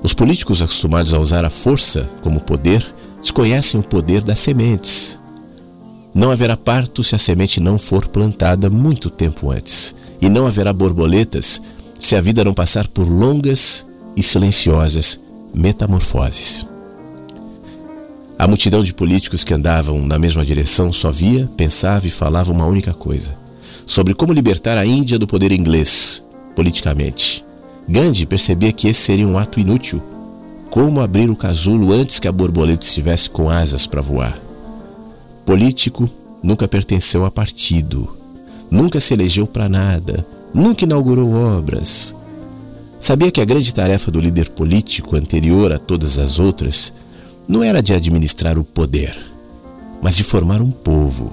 [0.02, 2.86] Os políticos acostumados a usar a força como poder
[3.20, 5.18] desconhecem o poder das sementes.
[6.14, 10.72] Não haverá parto se a semente não for plantada muito tempo antes, e não haverá
[10.72, 11.60] borboletas
[11.98, 15.20] se a vida não passar por longas e silenciosas
[15.52, 16.69] metamorfoses.
[18.40, 22.64] A multidão de políticos que andavam na mesma direção só via, pensava e falava uma
[22.64, 23.37] única coisa:
[23.85, 26.22] sobre como libertar a Índia do poder inglês,
[26.57, 27.44] politicamente.
[27.87, 30.03] Gandhi percebia que esse seria um ato inútil.
[30.70, 34.40] Como abrir o casulo antes que a borboleta estivesse com asas para voar?
[35.44, 36.09] Político
[36.42, 38.09] nunca pertenceu a partido,
[38.70, 42.16] nunca se elegeu para nada, nunca inaugurou obras.
[42.98, 46.94] Sabia que a grande tarefa do líder político, anterior a todas as outras,
[47.50, 49.18] não era de administrar o poder,
[50.00, 51.32] mas de formar um povo.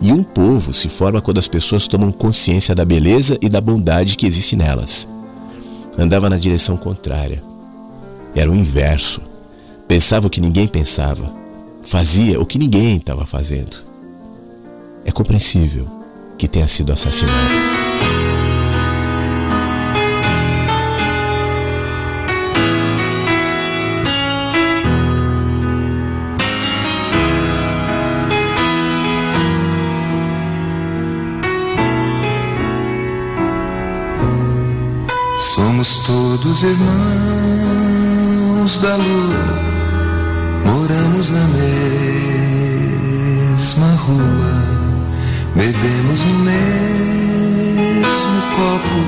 [0.00, 4.16] E um povo se forma quando as pessoas tomam consciência da beleza e da bondade
[4.16, 5.06] que existe nelas.
[5.96, 7.40] Andava na direção contrária.
[8.34, 9.20] Era o inverso.
[9.86, 11.32] Pensava o que ninguém pensava.
[11.84, 13.76] Fazia o que ninguém estava fazendo.
[15.04, 15.86] É compreensível
[16.36, 17.87] que tenha sido assassinado.
[36.48, 36.88] Todos irmãos
[38.78, 39.44] da lua,
[40.64, 41.46] moramos na
[43.58, 44.62] mesma rua,
[45.54, 49.04] bebemos no mesmo copo,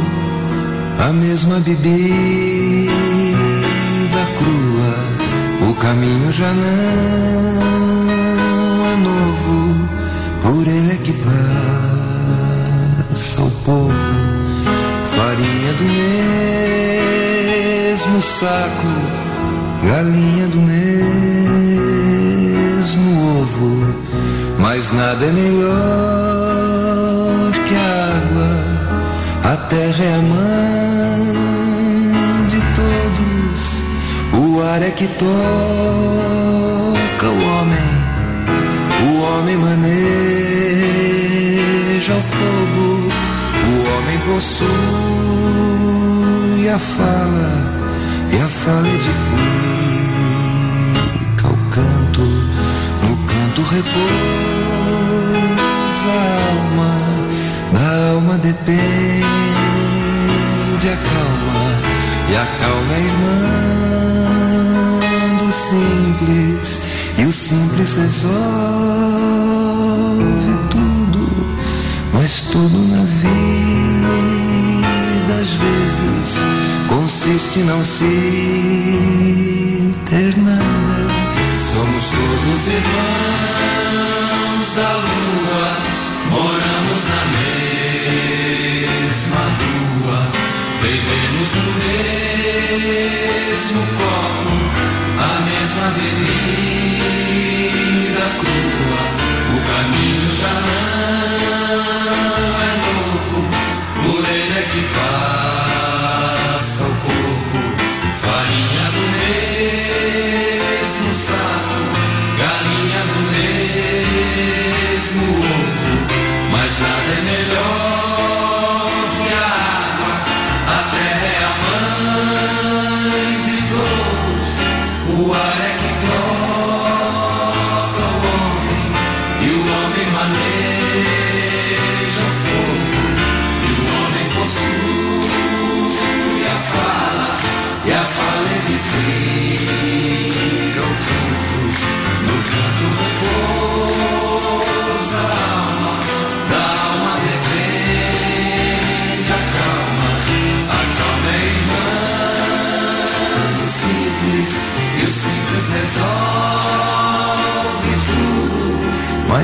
[1.03, 2.93] a mesma bebida
[4.37, 4.93] crua.
[5.71, 6.63] O caminho já não
[8.85, 9.75] é novo,
[10.43, 11.15] por ele é que
[13.15, 14.40] passa o povo
[15.31, 15.85] farinha do
[17.95, 18.93] mesmo saco,
[19.85, 20.61] galinha do
[22.81, 23.95] mesmo ovo,
[24.59, 25.71] mas nada é melhor
[27.53, 28.51] que a água,
[29.53, 31.27] a terra é a mãe
[32.49, 33.61] de todos,
[34.35, 35.29] o ar é que toca
[37.29, 37.89] o homem,
[39.07, 40.01] o homem maneja
[42.15, 43.01] o fogo
[44.01, 45.10] homem possui
[46.69, 47.51] a fala,
[48.33, 49.09] e a fala edifica
[51.49, 54.01] o canto, no canto repousa
[56.09, 56.21] a
[56.51, 56.93] alma,
[57.73, 58.85] da alma depende
[60.85, 61.67] a calma,
[62.31, 63.71] e a calma é irmã
[65.71, 66.81] simples
[67.19, 68.31] e o simples resolve
[70.71, 71.29] tudo,
[72.13, 73.30] mas tudo na vida
[77.57, 78.05] em não se
[80.09, 80.33] ter.
[81.73, 85.69] Somos todos irmãos da lua,
[86.31, 87.23] moramos na
[89.01, 90.19] mesma rua,
[90.81, 94.55] bebemos no mesmo copo,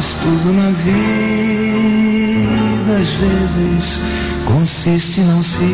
[0.06, 0.92] mas tudo na vida
[3.02, 4.00] às vezes
[4.44, 5.64] consiste em não se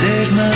[0.00, 0.54] ter nada.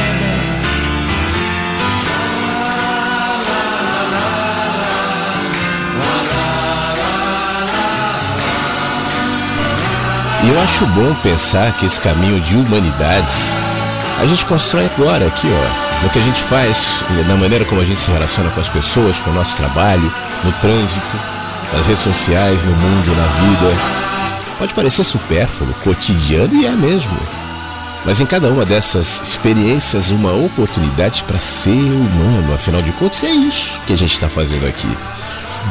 [10.43, 13.55] E eu acho bom pensar que esse caminho de humanidades
[14.19, 17.85] a gente constrói agora, aqui, ó, no que a gente faz, na maneira como a
[17.85, 20.13] gente se relaciona com as pessoas, com o nosso trabalho,
[20.45, 21.32] no trânsito,
[21.73, 24.03] nas redes sociais, no mundo, na vida.
[24.59, 27.17] Pode parecer supérfluo, cotidiano e é mesmo.
[28.05, 32.53] Mas em cada uma dessas experiências, uma oportunidade para ser humano.
[32.55, 34.89] Afinal de contas, é isso que a gente está fazendo aqui.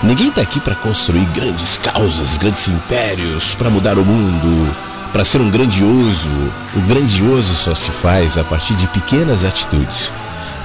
[0.04, 4.76] Ninguém está aqui para construir grandes causas, grandes impérios, para mudar o mundo,
[5.12, 6.32] para ser um grandioso.
[6.76, 10.12] O grandioso só se faz a partir de pequenas atitudes,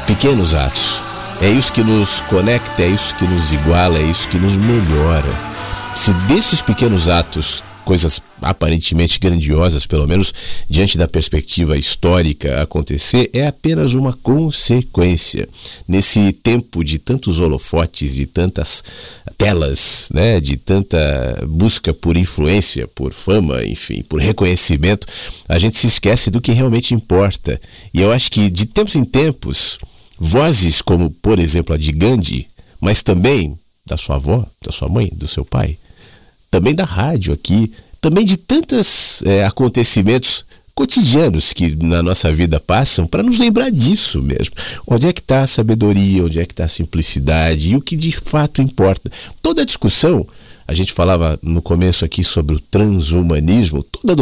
[0.07, 1.06] pequenos atos.
[1.41, 5.29] É isso que nos conecta, é isso que nos iguala, é isso que nos melhora.
[5.95, 10.33] Se desses pequenos atos, coisas aparentemente grandiosas, pelo menos
[10.69, 15.49] diante da perspectiva histórica, acontecer, é apenas uma consequência.
[15.87, 18.83] Nesse tempo de tantos holofotes, de tantas
[19.39, 20.99] telas, né, de tanta
[21.47, 25.07] busca por influência, por fama, enfim, por reconhecimento,
[25.49, 27.61] a gente se esquece do que realmente importa.
[27.93, 29.79] E eu acho que de tempos em tempos,
[30.19, 32.47] vozes como, por exemplo, a de Gandhi,
[32.81, 35.79] mas também da sua avó, da sua mãe, do seu pai,
[36.51, 43.07] também da rádio aqui, também de tantos é, acontecimentos cotidianos que na nossa vida passam
[43.07, 44.55] para nos lembrar disso mesmo.
[44.87, 47.97] Onde é que está a sabedoria, onde é que está a simplicidade e o que
[47.97, 49.11] de fato importa.
[49.41, 50.27] Toda a discussão,
[50.69, 54.15] a gente falava no começo aqui sobre o transhumanismo, toda,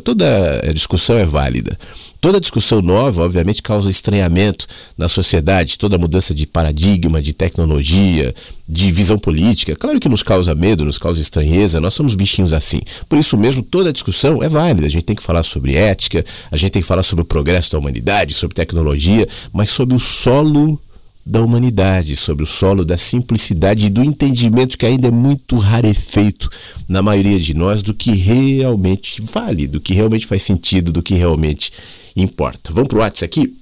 [0.00, 1.78] toda discussão é válida.
[2.22, 8.32] Toda discussão nova, obviamente, causa estranhamento na sociedade, toda mudança de paradigma, de tecnologia,
[8.68, 9.74] de visão política.
[9.74, 12.80] Claro que nos causa medo, nos causa estranheza, nós somos bichinhos assim.
[13.08, 14.86] Por isso mesmo, toda discussão é válida.
[14.86, 17.72] A gente tem que falar sobre ética, a gente tem que falar sobre o progresso
[17.72, 20.80] da humanidade, sobre tecnologia, mas sobre o solo
[21.24, 26.50] da humanidade, sobre o solo da simplicidade e do entendimento que ainda é muito rarefeito
[26.88, 31.14] na maioria de nós do que realmente vale, do que realmente faz sentido, do que
[31.14, 31.72] realmente
[32.16, 32.72] importa.
[32.72, 33.56] Vamos pro WhatsApp aqui?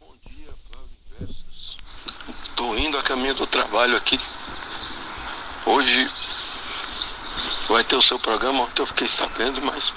[0.00, 0.50] Bom dia,
[1.18, 1.34] Flávio.
[2.44, 4.18] Estou indo a caminho do trabalho aqui.
[5.64, 6.10] Hoje
[7.68, 9.92] vai ter o seu programa, que eu fiquei sabendo, mas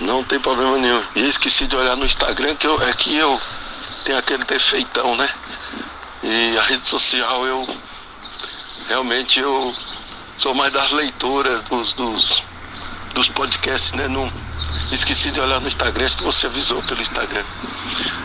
[0.00, 1.02] não tem problema nenhum.
[1.14, 3.40] E esqueci de olhar no Instagram, que eu, é que eu
[4.04, 5.28] tenho aquele defeitão, né?
[6.30, 7.76] E a rede social eu
[8.86, 9.74] realmente eu
[10.36, 12.42] sou mais das leituras dos, dos,
[13.14, 14.08] dos podcasts, né?
[14.08, 14.30] Não,
[14.92, 17.42] esqueci de olhar no Instagram, acho que você avisou pelo Instagram.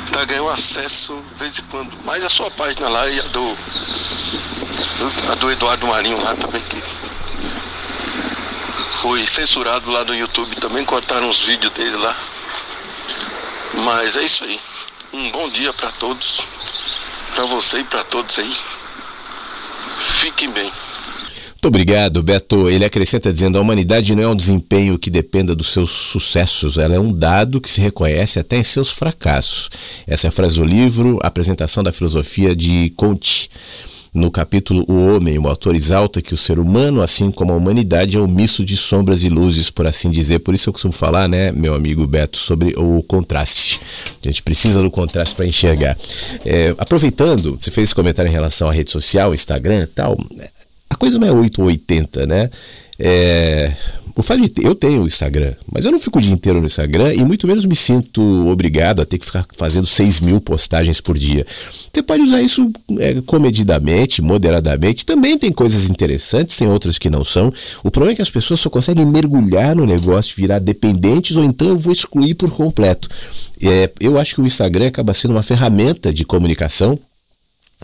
[0.04, 3.58] Instagram eu acesso de vez em quando, mais a sua página lá e a do.
[5.32, 6.84] A do Eduardo Marinho lá também que
[9.02, 12.18] foi censurado lá no YouTube também, cortaram os vídeos dele lá.
[13.76, 14.60] Mas é isso aí.
[15.14, 16.63] Um bom dia para todos
[17.34, 18.54] para você e para todos aí.
[20.00, 20.72] Fiquem bem.
[21.64, 22.70] Muito obrigado, Beto.
[22.70, 26.96] Ele acrescenta dizendo: a humanidade não é um desempenho que dependa dos seus sucessos, ela
[26.96, 29.70] é um dado que se reconhece até em seus fracassos.
[30.06, 33.50] Essa é a frase do livro Apresentação da Filosofia de Conte.
[34.14, 38.16] No capítulo O Homem, o autor exalta que o ser humano, assim como a humanidade,
[38.16, 40.40] é um misto de sombras e luzes, por assim dizer.
[40.40, 43.82] Por isso eu costumo falar, né, meu amigo Beto, sobre o contraste.
[44.24, 45.98] A gente precisa do contraste para enxergar.
[46.46, 50.18] É, aproveitando, você fez esse comentário em relação à rede social, Instagram e tal,
[50.90, 52.50] a coisa não é 8 ou 80, né?
[53.00, 53.74] É,
[54.16, 56.60] o fato de ter, eu tenho o Instagram, mas eu não fico o dia inteiro
[56.60, 60.40] no Instagram e muito menos me sinto obrigado a ter que ficar fazendo 6 mil
[60.40, 61.46] postagens por dia.
[61.92, 65.06] Você pode usar isso é, comedidamente, moderadamente.
[65.06, 67.52] Também tem coisas interessantes, tem outras que não são.
[67.84, 71.68] O problema é que as pessoas só conseguem mergulhar no negócio, virar dependentes, ou então
[71.68, 73.10] eu vou excluir por completo.
[73.62, 77.00] É, eu acho que o Instagram acaba sendo uma ferramenta de comunicação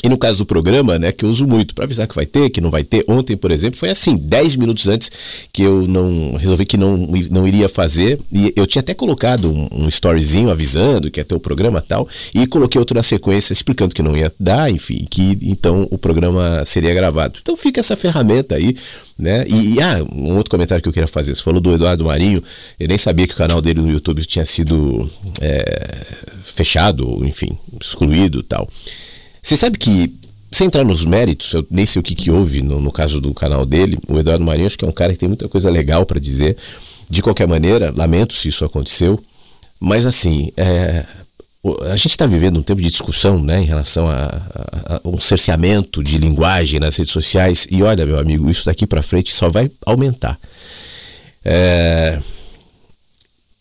[0.04, 2.50] e no caso do programa, né, que eu uso muito para avisar que vai ter,
[2.50, 3.04] que não vai ter.
[3.08, 5.12] Ontem, por exemplo, foi assim, 10 minutos antes
[5.52, 6.98] que eu não resolvi que não,
[7.30, 8.20] não iria fazer.
[8.32, 12.08] E eu tinha até colocado um, um storyzinho avisando que ia ter o programa tal.
[12.34, 16.64] E coloquei outro na sequência explicando que não ia dar, enfim, que então o programa
[16.66, 17.40] seria gravado.
[17.42, 18.76] Então fica essa ferramenta aí.
[19.18, 19.46] Né?
[19.50, 21.36] E, e, ah, um outro comentário que eu queria fazer.
[21.36, 22.42] Você falou do Eduardo Marinho.
[22.80, 25.10] Eu nem sabia que o canal dele no YouTube tinha sido
[25.42, 26.06] é,
[26.42, 28.66] fechado, enfim, excluído tal.
[29.42, 30.14] Você sabe que,
[30.52, 33.34] sem entrar nos méritos, eu nem sei o que, que houve no, no caso do
[33.34, 36.06] canal dele, o Eduardo Marinho acho que é um cara que tem muita coisa legal
[36.06, 36.58] para dizer.
[37.10, 39.20] De qualquer maneira, lamento se isso aconteceu,
[39.80, 41.04] mas assim, é,
[41.92, 45.20] a gente está vivendo um tempo de discussão né, em relação a, a, a, um
[45.20, 49.50] cerceamento de linguagem nas redes sociais e olha, meu amigo, isso daqui para frente só
[49.50, 50.40] vai aumentar.
[51.44, 52.20] É,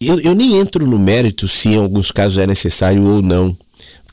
[0.01, 3.57] eu, eu nem entro no mérito se em alguns casos é necessário ou não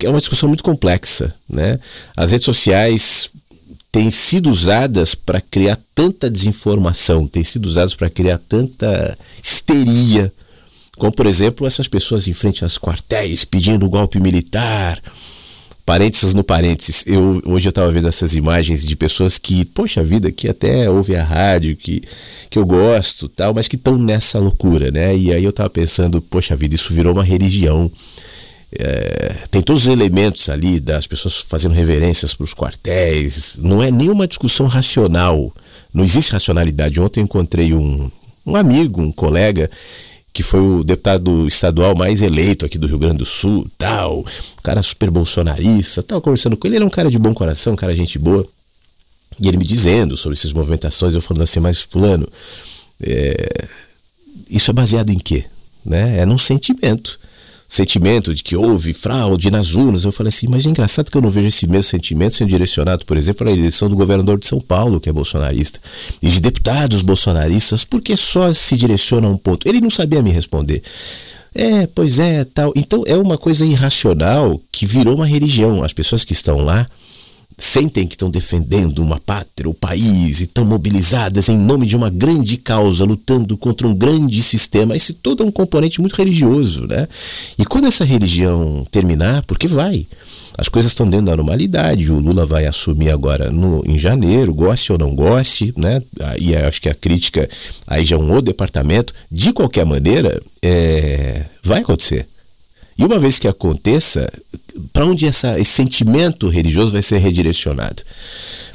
[0.03, 1.33] é uma discussão muito complexa.
[1.49, 1.79] Né?
[2.15, 3.31] As redes sociais
[3.91, 10.31] têm sido usadas para criar tanta desinformação, têm sido usadas para criar tanta histeria,
[10.97, 15.01] como por exemplo essas pessoas em frente aos quartéis pedindo golpe militar.
[15.85, 20.31] Parênteses no parênteses, eu, hoje eu estava vendo essas imagens de pessoas que, poxa vida,
[20.31, 22.01] que até ouvem a rádio, que,
[22.49, 25.15] que eu gosto, tal, mas que estão nessa loucura, né?
[25.15, 27.89] E aí eu estava pensando, poxa vida, isso virou uma religião
[28.79, 33.57] é, tem todos os elementos ali das pessoas fazendo reverências para os quartéis.
[33.61, 35.53] Não é nenhuma discussão racional.
[35.93, 36.99] Não existe racionalidade.
[36.99, 38.09] Ontem eu encontrei um,
[38.45, 39.69] um amigo, um colega,
[40.33, 44.25] que foi o deputado estadual mais eleito aqui do Rio Grande do Sul, tal,
[44.61, 46.75] cara super bolsonarista, tal, conversando com ele.
[46.75, 48.45] Ele é um cara de bom coração, um cara gente boa.
[49.39, 52.27] E ele me dizendo sobre essas movimentações, eu falando assim, mas fulano,
[53.01, 53.67] é,
[54.49, 55.45] isso é baseado em quê?
[55.85, 56.19] Né?
[56.19, 57.19] É num sentimento
[57.75, 60.03] sentimento de que houve fraude nas urnas.
[60.03, 63.05] Eu falei assim, mas é engraçado que eu não vejo esse mesmo sentimento sendo direcionado,
[63.05, 65.79] por exemplo, à eleição do governador de São Paulo, que é bolsonarista,
[66.21, 69.67] e de deputados bolsonaristas, porque só se direciona a um ponto.
[69.67, 70.81] Ele não sabia me responder.
[71.53, 72.73] É, pois é, tal.
[72.75, 75.83] Então é uma coisa irracional que virou uma religião.
[75.83, 76.85] As pessoas que estão lá
[77.57, 82.09] sentem que estão defendendo uma pátria, o país, e estão mobilizadas em nome de uma
[82.09, 84.95] grande causa, lutando contra um grande sistema.
[84.95, 87.07] Esse todo é um componente muito religioso, né?
[87.57, 90.05] E quando essa religião terminar, porque vai,
[90.57, 94.91] as coisas estão dentro da normalidade, o Lula vai assumir agora no, em janeiro, goste
[94.91, 96.01] ou não goste, né?
[96.39, 97.49] E acho que a crítica
[97.85, 99.13] aí já é um outro departamento.
[99.31, 102.27] De qualquer maneira, é, vai acontecer.
[102.97, 104.31] E uma vez que aconteça,
[104.91, 108.03] para onde essa, esse sentimento religioso vai ser redirecionado?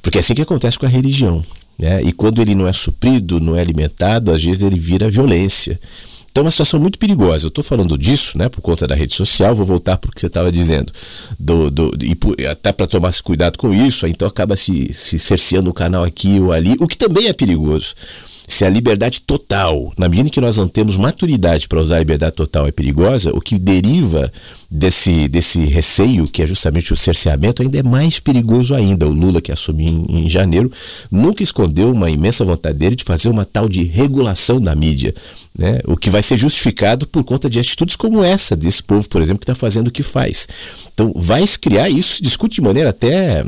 [0.02, 1.44] Porque é assim que acontece com a religião.
[1.78, 2.02] Né?
[2.02, 5.78] E quando ele não é suprido, não é alimentado, às vezes ele vira violência.
[6.30, 7.46] Então é uma situação muito perigosa.
[7.46, 10.20] Eu estou falando disso né, por conta da rede social, vou voltar para o que
[10.20, 10.92] você estava dizendo.
[11.38, 11.90] Do, do,
[12.38, 16.38] e até para tomar cuidado com isso, então acaba se, se cerceando o canal aqui
[16.38, 17.94] ou ali, o que também é perigoso
[18.50, 22.34] se a liberdade total, na medida que nós não temos maturidade para usar a liberdade
[22.34, 24.30] total, é perigosa, o que deriva
[24.68, 29.06] desse, desse receio, que é justamente o cerceamento, ainda é mais perigoso ainda.
[29.06, 30.70] O Lula, que assumiu em, em janeiro,
[31.10, 35.14] nunca escondeu uma imensa vontade dele de fazer uma tal de regulação da mídia,
[35.56, 35.78] né?
[35.86, 39.38] o que vai ser justificado por conta de atitudes como essa desse povo, por exemplo,
[39.38, 40.48] que está fazendo o que faz.
[40.92, 43.44] Então, vai se criar isso, se discute de maneira até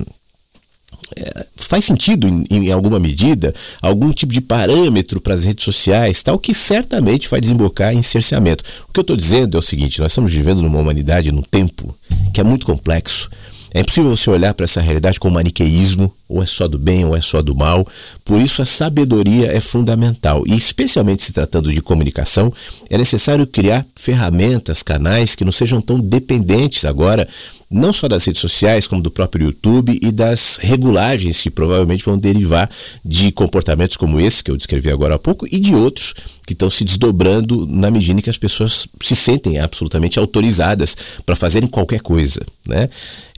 [1.56, 6.38] faz sentido em, em, alguma medida algum tipo de parâmetro para as redes sociais, tal
[6.38, 8.64] que certamente vai desembocar em cerceamento.
[8.88, 11.96] O que eu estou dizendo é o seguinte: nós estamos vivendo numa humanidade, num tempo
[12.32, 13.30] que é muito complexo.
[13.74, 17.16] É impossível você olhar para essa realidade com maniqueísmo, ou é só do bem ou
[17.16, 17.86] é só do mal.
[18.22, 20.44] Por isso a sabedoria é fundamental.
[20.46, 22.52] E especialmente se tratando de comunicação,
[22.90, 27.26] é necessário criar ferramentas, canais que não sejam tão dependentes agora
[27.72, 32.18] não só das redes sociais, como do próprio YouTube e das regulagens que provavelmente vão
[32.18, 32.70] derivar
[33.04, 36.14] de comportamentos como esse que eu descrevi agora há pouco e de outros
[36.46, 41.36] que estão se desdobrando na medida em que as pessoas se sentem absolutamente autorizadas para
[41.36, 42.44] fazerem qualquer coisa.
[42.66, 42.88] Né?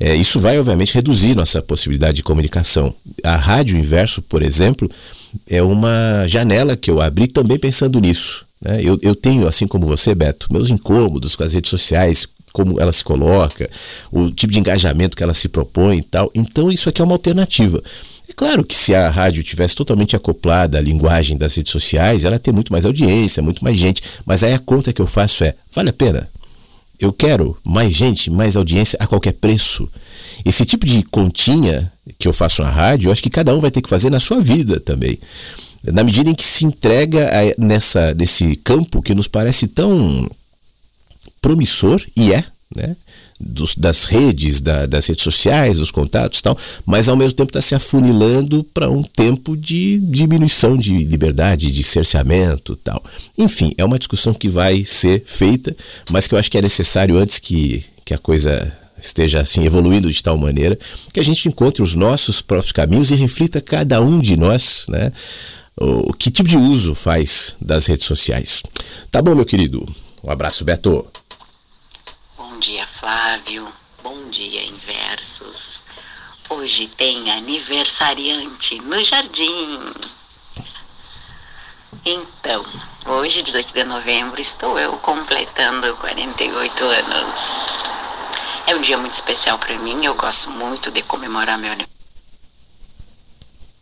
[0.00, 2.94] É, isso vai, obviamente, reduzir nossa possibilidade de comunicação.
[3.22, 4.90] A Rádio Inverso, por exemplo,
[5.46, 8.46] é uma janela que eu abri também pensando nisso.
[8.60, 8.80] Né?
[8.82, 12.92] Eu, eu tenho, assim como você, Beto, meus incômodos com as redes sociais, como ela
[12.92, 13.68] se coloca,
[14.12, 16.30] o tipo de engajamento que ela se propõe e tal.
[16.32, 17.82] Então isso aqui é uma alternativa.
[18.28, 22.38] É claro que se a rádio tivesse totalmente acoplada à linguagem das redes sociais, ela
[22.38, 24.02] tem muito mais audiência, muito mais gente.
[24.24, 26.30] Mas aí a conta que eu faço é: vale a pena?
[27.00, 29.90] Eu quero mais gente, mais audiência a qualquer preço.
[30.44, 33.72] Esse tipo de continha que eu faço na rádio, eu acho que cada um vai
[33.72, 35.18] ter que fazer na sua vida também.
[35.82, 40.30] Na medida em que se entrega a, nessa, nesse campo que nos parece tão
[41.44, 42.42] promissor, e é,
[42.74, 42.96] né?
[43.38, 47.50] Dos, das redes, da, das redes sociais, dos contatos e tal, mas ao mesmo tempo
[47.50, 53.04] está se afunilando para um tempo de diminuição de liberdade, de cerceamento tal.
[53.36, 55.76] Enfim, é uma discussão que vai ser feita,
[56.10, 60.10] mas que eu acho que é necessário antes que, que a coisa esteja assim evoluindo
[60.10, 60.78] de tal maneira
[61.12, 65.12] que a gente encontre os nossos próprios caminhos e reflita cada um de nós, né?
[65.76, 68.62] O que tipo de uso faz das redes sociais.
[69.10, 69.86] Tá bom, meu querido.
[70.22, 71.04] Um abraço, Beto.
[72.54, 73.68] Bom dia, Flávio.
[74.00, 75.82] Bom dia, Inversos.
[76.48, 79.92] Hoje tem aniversariante no jardim.
[82.06, 82.64] Então,
[83.06, 87.82] hoje, 18 de novembro, estou eu completando 48 anos.
[88.68, 91.76] É um dia muito especial para mim, eu gosto muito de comemorar meu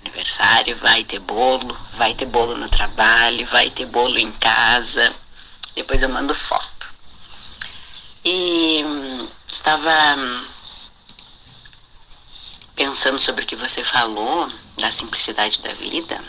[0.03, 0.75] aniversário.
[0.79, 5.15] Vai ter bolo, vai ter bolo no trabalho, vai ter bolo em casa.
[5.75, 6.92] Depois eu mando foto.
[8.25, 10.45] E hum, estava hum,
[12.77, 14.49] pensando sobre o que você falou
[14.79, 16.23] da simplicidade da vida.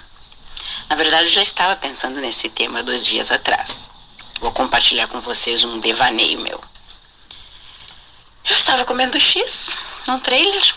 [0.89, 3.89] Na verdade, eu já estava pensando nesse tema dois dias atrás.
[4.39, 6.61] Vou compartilhar com vocês um devaneio meu.
[8.49, 9.77] Eu estava comendo X
[10.07, 10.75] num trailer.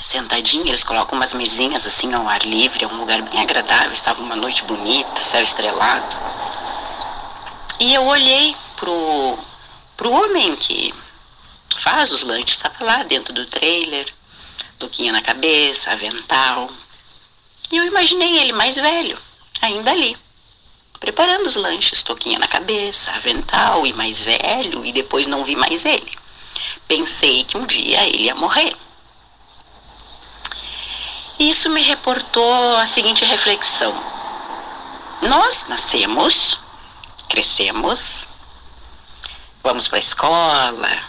[0.00, 3.92] Sentadinha, eles colocam umas mesinhas assim ao ar livre, é um lugar bem agradável.
[3.92, 6.16] Estava uma noite bonita, céu estrelado.
[7.78, 8.92] E eu olhei pro,
[10.00, 10.94] pro homem que
[11.76, 14.10] faz os lanches, estava lá dentro do trailer,
[14.78, 16.70] toquinha na cabeça, avental.
[17.70, 19.18] E eu imaginei ele mais velho,
[19.60, 20.16] ainda ali,
[20.98, 25.84] preparando os lanches, toquinha na cabeça, avental e mais velho, e depois não vi mais
[25.84, 26.18] ele.
[26.88, 28.74] Pensei que um dia ele ia morrer.
[31.38, 33.94] Isso me reportou a seguinte reflexão:
[35.20, 36.58] nós nascemos,
[37.28, 38.29] crescemos,
[39.62, 41.02] vamos para a escola,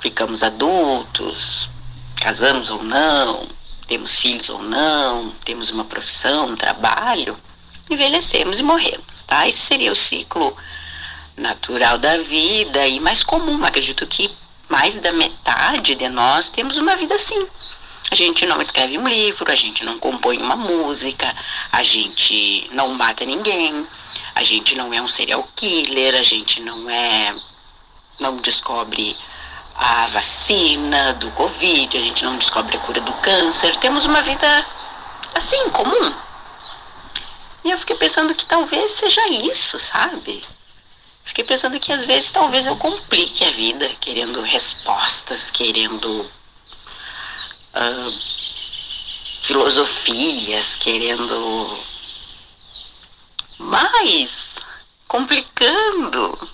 [0.00, 1.68] ficamos adultos,
[2.16, 3.48] casamos ou não,
[3.86, 7.36] temos filhos ou não, temos uma profissão, um trabalho,
[7.88, 9.46] envelhecemos e morremos, tá?
[9.46, 10.56] Esse seria o ciclo
[11.36, 13.64] natural da vida e mais comum.
[13.64, 14.30] Acredito que
[14.68, 17.46] mais da metade de nós temos uma vida assim.
[18.10, 21.34] A gente não escreve um livro, a gente não compõe uma música,
[21.70, 23.86] a gente não mata ninguém,
[24.34, 27.34] a gente não é um serial killer, a gente não é.
[28.18, 29.16] não descobre
[29.74, 33.76] a vacina do Covid, a gente não descobre a cura do câncer.
[33.76, 34.66] Temos uma vida
[35.34, 36.14] assim, comum.
[37.64, 40.44] E eu fiquei pensando que talvez seja isso, sabe?
[41.24, 46.08] Fiquei pensando que às vezes talvez eu complique a vida, querendo respostas, querendo
[47.74, 48.18] uh,
[49.42, 51.78] filosofias, querendo
[53.62, 54.56] mais
[55.08, 56.50] complicando,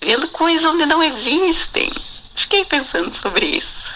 [0.00, 1.92] vendo coisas onde não existem.
[2.34, 3.94] Fiquei pensando sobre isso.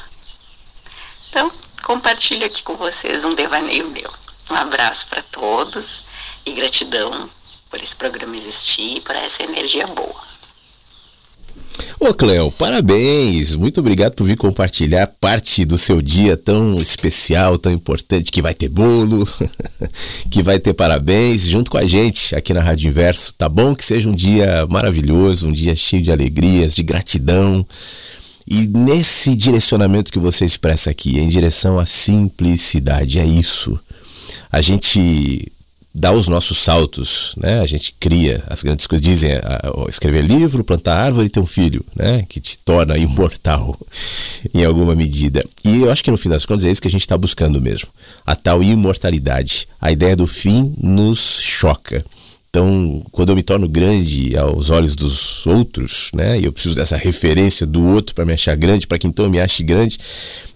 [1.28, 1.50] Então,
[1.82, 4.12] compartilho aqui com vocês um devaneio meu.
[4.50, 6.02] Um abraço para todos
[6.46, 7.30] e gratidão
[7.68, 10.37] por esse programa existir por essa energia boa.
[12.00, 13.54] Ô Cleo, parabéns!
[13.56, 18.54] Muito obrigado por vir compartilhar parte do seu dia tão especial, tão importante, que vai
[18.54, 19.28] ter bolo,
[20.30, 23.34] que vai ter parabéns junto com a gente aqui na Rádio Inverso.
[23.34, 23.74] Tá bom?
[23.74, 27.66] Que seja um dia maravilhoso, um dia cheio de alegrias, de gratidão.
[28.46, 33.78] E nesse direcionamento que você expressa aqui, em direção à simplicidade, é isso.
[34.50, 35.52] A gente
[35.98, 37.60] dá os nossos saltos, né?
[37.60, 39.30] A gente cria as grandes coisas, dizem,
[39.88, 42.24] escrever livro, plantar árvore e ter um filho, né?
[42.28, 43.78] Que te torna imortal
[44.54, 45.44] em alguma medida.
[45.64, 47.60] E eu acho que no fim das contas é isso que a gente está buscando
[47.60, 47.88] mesmo,
[48.26, 49.68] a tal imortalidade.
[49.80, 52.04] A ideia do fim nos choca.
[52.50, 56.96] Então, quando eu me torno grande aos olhos dos outros, né, e eu preciso dessa
[56.96, 59.98] referência do outro para me achar grande, para que então eu me ache grande,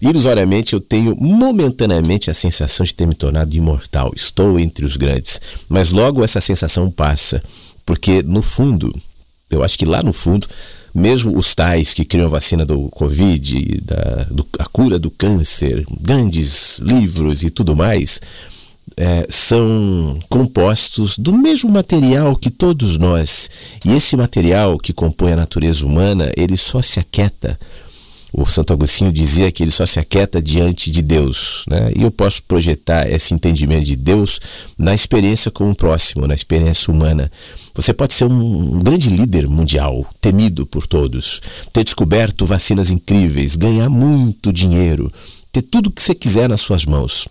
[0.01, 4.11] ilusoriamente eu tenho momentaneamente a sensação de ter me tornado imortal.
[4.17, 5.39] Estou entre os grandes.
[5.69, 7.43] Mas logo essa sensação passa,
[7.85, 8.95] porque no fundo,
[9.51, 10.47] eu acho que lá no fundo,
[10.95, 15.85] mesmo os tais que criam a vacina do Covid, da, do, a cura do câncer,
[16.01, 18.21] grandes livros e tudo mais,
[18.97, 23.51] é, são compostos do mesmo material que todos nós.
[23.85, 27.59] E esse material que compõe a natureza humana, ele só se aquieta.
[28.35, 31.65] O Santo Agostinho dizia que ele só se aquieta diante de Deus.
[31.69, 31.93] Né?
[31.95, 34.41] E eu posso projetar esse entendimento de Deus
[34.79, 37.31] na experiência com o próximo, na experiência humana.
[37.75, 41.43] Você pode ser um, grande líder mundial, temido por todos,
[41.75, 45.13] ter descoberto vacinas incríveis, ganhar muito dinheiro,
[45.51, 47.29] ter tudo o que você quiser nas suas mãos.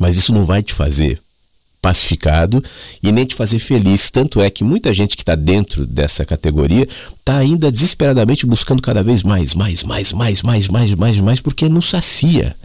[0.00, 1.20] Mas isso não vai te fazer
[1.86, 2.62] pacificado
[3.00, 4.10] e nem te fazer feliz.
[4.10, 6.88] Tanto é que muita gente que está dentro dessa categoria
[7.20, 11.68] está ainda desesperadamente buscando cada vez mais, mais, mais, mais, mais, mais, mais, mais, porque
[11.68, 12.56] não sacia.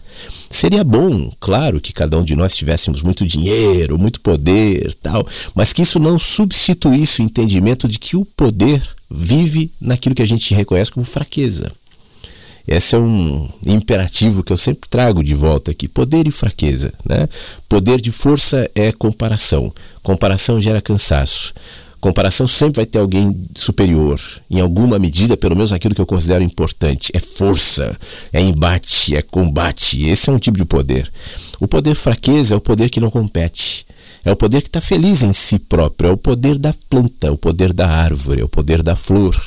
[0.50, 5.72] Seria bom, claro, que cada um de nós tivéssemos muito dinheiro, muito poder, tal, mas
[5.72, 10.54] que isso não substituísse o entendimento de que o poder vive naquilo que a gente
[10.54, 11.72] reconhece como fraqueza.
[12.68, 16.94] Esse é um imperativo que eu sempre trago de volta aqui: poder e fraqueza.
[17.06, 17.28] Né?
[17.68, 19.74] Poder de força é comparação.
[20.04, 21.54] Comparação gera cansaço.
[22.00, 26.44] Comparação sempre vai ter alguém superior, em alguma medida, pelo menos aquilo que eu considero
[26.44, 27.12] importante.
[27.14, 27.96] É força,
[28.34, 30.04] é embate, é combate.
[30.06, 31.12] Esse é um tipo de poder.
[31.60, 33.86] O poder fraqueza é o poder que não compete.
[34.26, 36.10] É o poder que está feliz em si próprio.
[36.10, 39.40] É o poder da planta, é o poder da árvore, é o poder da flor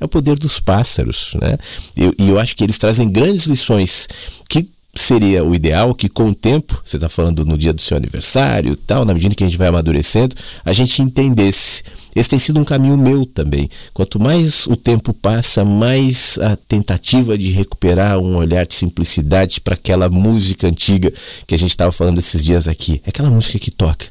[0.00, 1.34] é o poder dos pássaros.
[1.40, 1.56] Né?
[1.96, 4.08] E eu, eu acho que eles trazem grandes lições
[4.48, 7.96] que seria o ideal que com o tempo, você está falando no dia do seu
[7.96, 10.34] aniversário tal, na medida que a gente vai amadurecendo,
[10.64, 11.84] a gente entendesse.
[12.14, 13.70] Esse tem sido um caminho meu também.
[13.94, 19.74] Quanto mais o tempo passa, mais a tentativa de recuperar um olhar de simplicidade para
[19.74, 21.12] aquela música antiga
[21.46, 23.00] que a gente estava falando esses dias aqui.
[23.06, 24.06] É aquela música que toca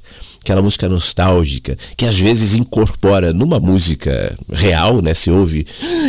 [0.50, 5.14] aquela música nostálgica, que às vezes incorpora numa música real, né?
[5.14, 5.68] Se ouve,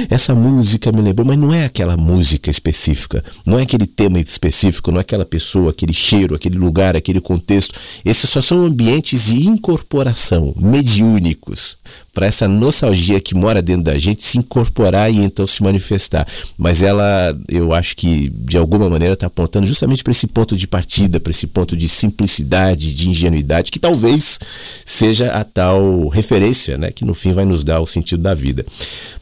[0.09, 4.91] essa música me lembrou, mas não é aquela música específica, não é aquele tema específico,
[4.91, 7.79] não é aquela pessoa, aquele cheiro, aquele lugar, aquele contexto.
[8.03, 11.77] Esses só são ambientes de incorporação, mediúnicos
[12.13, 16.27] para essa nostalgia que mora dentro da gente se incorporar e então se manifestar.
[16.59, 20.67] Mas ela, eu acho que de alguma maneira está apontando justamente para esse ponto de
[20.67, 24.39] partida, para esse ponto de simplicidade, de ingenuidade, que talvez
[24.85, 28.67] seja a tal referência, né, que no fim vai nos dar o sentido da vida.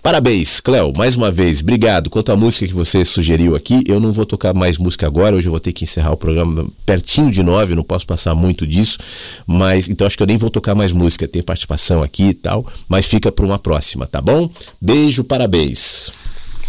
[0.02, 2.08] Parabéns, Cléo, mais uma vez, obrigado.
[2.08, 5.46] Quanto à música que você sugeriu aqui, eu não vou tocar mais música agora, hoje
[5.46, 8.98] eu vou ter que encerrar o programa pertinho de nove, não posso passar muito disso,
[9.46, 12.66] mas então acho que eu nem vou tocar mais música, tem participação aqui e tal
[12.88, 14.50] mas fica para uma próxima, tá bom?
[14.80, 16.12] Beijo, parabéns.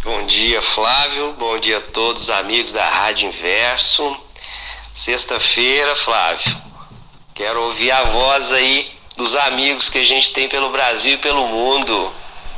[0.03, 1.33] Bom dia, Flávio.
[1.33, 4.15] Bom dia a todos os amigos da Rádio Inverso.
[4.95, 6.57] Sexta-feira, Flávio.
[7.33, 11.47] Quero ouvir a voz aí dos amigos que a gente tem pelo Brasil e pelo
[11.47, 12.11] mundo.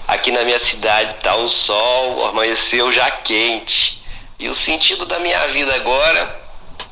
[0.08, 4.02] Aqui na minha cidade tá um sol, amanheceu já quente.
[4.40, 6.42] E o sentido da minha vida agora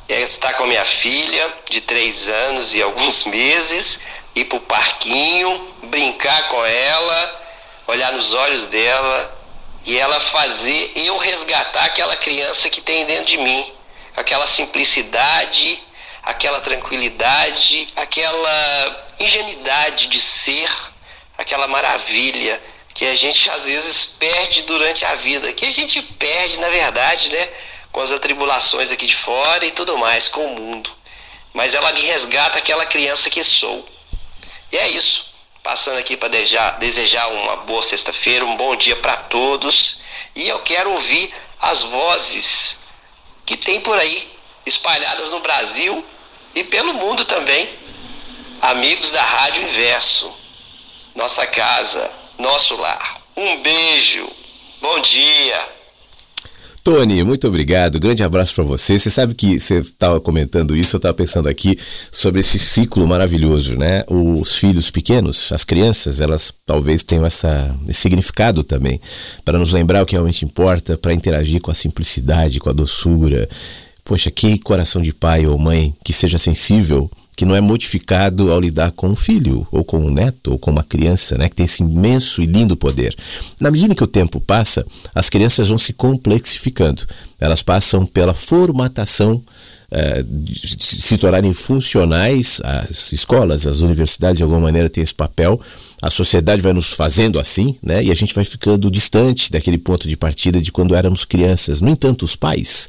[0.08, 4.00] é estar com a minha filha de três anos e alguns meses
[4.34, 7.40] ir para o parquinho, brincar com ela,
[7.86, 9.38] olhar nos olhos dela
[9.84, 13.72] e ela fazer eu resgatar aquela criança que tem dentro de mim,
[14.16, 15.82] aquela simplicidade,
[16.22, 20.70] aquela tranquilidade, aquela ingenuidade de ser,
[21.36, 22.60] aquela maravilha
[22.94, 27.30] que a gente às vezes perde durante a vida, que a gente perde na verdade,
[27.30, 27.48] né,
[27.90, 30.90] com as atribulações aqui de fora e tudo mais, com o mundo.
[31.52, 33.88] Mas ela me resgata aquela criança que sou.
[34.72, 35.26] E é isso.
[35.62, 40.00] Passando aqui para desejar, desejar uma boa sexta-feira, um bom dia para todos.
[40.34, 42.78] E eu quero ouvir as vozes
[43.44, 44.30] que tem por aí,
[44.64, 46.04] espalhadas no Brasil
[46.54, 47.68] e pelo mundo também.
[48.62, 50.32] Amigos da Rádio Inverso,
[51.14, 53.20] nossa casa, nosso lar.
[53.36, 54.28] Um beijo,
[54.80, 55.79] bom dia.
[56.82, 58.00] Tony, muito obrigado.
[58.00, 58.98] Grande abraço para você.
[58.98, 61.78] Você sabe que você estava comentando isso, eu estava pensando aqui
[62.10, 64.02] sobre esse ciclo maravilhoso, né?
[64.08, 68.98] Os filhos pequenos, as crianças, elas talvez tenham essa, esse significado também,
[69.44, 73.48] para nos lembrar o que realmente importa, para interagir com a simplicidade, com a doçura.
[74.02, 77.10] Poxa, que coração de pai ou mãe que seja sensível
[77.40, 80.70] que não é modificado ao lidar com um filho, ou com um neto, ou com
[80.70, 83.16] uma criança, né, que tem esse imenso e lindo poder.
[83.58, 84.84] Na medida que o tempo passa,
[85.14, 87.02] as crianças vão se complexificando.
[87.40, 94.90] Elas passam pela formatação uh, se tornarem funcionais, as escolas, as universidades de alguma maneira
[94.90, 95.58] têm esse papel,
[96.02, 98.04] a sociedade vai nos fazendo assim, né?
[98.04, 101.80] E a gente vai ficando distante daquele ponto de partida de quando éramos crianças.
[101.80, 102.86] No entanto, os pais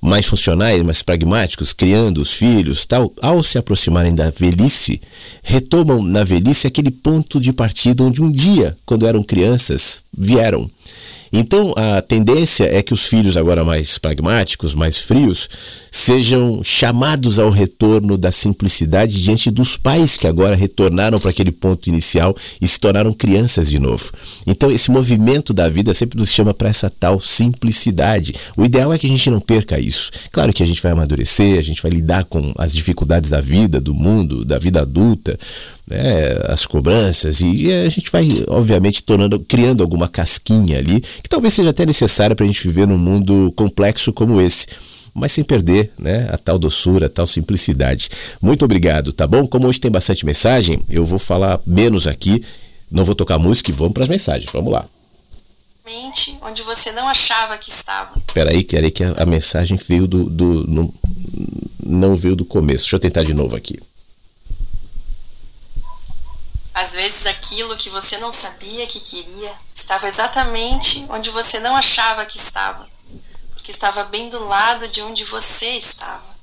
[0.00, 5.00] mais funcionais, mais pragmáticos, criando os filhos, tal, ao se aproximarem da velhice,
[5.42, 10.70] retomam na velhice aquele ponto de partida onde um dia, quando eram crianças, vieram.
[11.32, 15.48] Então a tendência é que os filhos, agora mais pragmáticos, mais frios,
[15.90, 21.88] sejam chamados ao retorno da simplicidade diante dos pais que agora retornaram para aquele ponto
[21.88, 24.10] inicial e se tornaram crianças de novo.
[24.46, 28.34] Então esse movimento da vida sempre nos chama para essa tal simplicidade.
[28.56, 30.10] O ideal é que a gente não perca isso.
[30.30, 33.80] Claro que a gente vai amadurecer, a gente vai lidar com as dificuldades da vida,
[33.80, 35.38] do mundo, da vida adulta,
[35.86, 41.54] né, as cobranças e a gente vai obviamente tornando criando alguma casquinha ali que talvez
[41.54, 44.66] seja até necessária para a gente viver num mundo complexo como esse
[45.14, 48.10] mas sem perder né, a tal doçura, a tal simplicidade.
[48.38, 49.46] Muito obrigado, tá bom?
[49.46, 52.44] Como hoje tem bastante mensagem, eu vou falar menos aqui,
[52.90, 54.52] não vou tocar música e vamos para as mensagens.
[54.52, 54.84] Vamos lá.
[56.42, 58.20] Onde você não achava que estava.
[58.32, 60.24] Peraí, querem que a, a, mensagem veio do.
[60.24, 60.94] do no,
[61.84, 62.84] não veio do começo.
[62.84, 63.78] Deixa eu tentar de novo aqui.
[66.76, 72.26] Às vezes aquilo que você não sabia que queria estava exatamente onde você não achava
[72.26, 72.86] que estava,
[73.54, 76.36] porque estava bem do lado de onde você estava.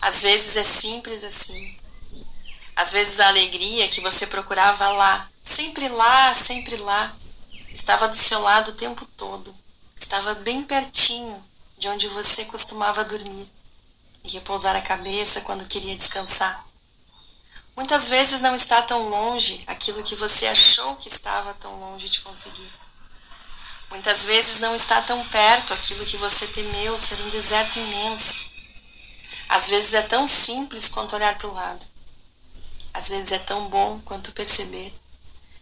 [0.00, 1.76] Às vezes é simples assim.
[2.76, 7.12] Às vezes a alegria que você procurava lá, sempre lá, sempre lá,
[7.74, 9.52] estava do seu lado o tempo todo.
[9.98, 11.42] Estava bem pertinho
[11.76, 13.50] de onde você costumava dormir
[14.22, 16.71] e repousar a cabeça quando queria descansar.
[17.74, 22.20] Muitas vezes não está tão longe aquilo que você achou que estava tão longe de
[22.20, 22.70] conseguir.
[23.90, 28.46] Muitas vezes não está tão perto aquilo que você temeu ser um deserto imenso.
[29.48, 31.84] Às vezes é tão simples quanto olhar para o lado.
[32.94, 34.94] Às vezes é tão bom quanto perceber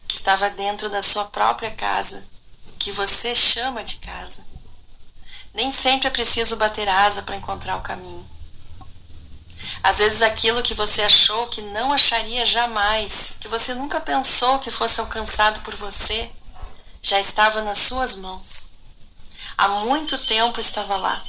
[0.07, 2.27] que estava dentro da sua própria casa,
[2.79, 4.47] que você chama de casa.
[5.55, 8.29] Nem sempre é preciso bater asa para encontrar o caminho.
[9.83, 14.71] Às vezes aquilo que você achou que não acharia jamais, que você nunca pensou que
[14.71, 16.31] fosse alcançado por você,
[17.03, 18.69] já estava nas suas mãos.
[19.57, 21.23] Há muito tempo estava lá.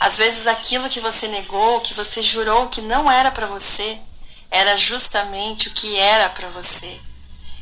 [0.00, 3.98] Às vezes aquilo que você negou, que você jurou que não era para você,
[4.50, 7.00] era justamente o que era para você.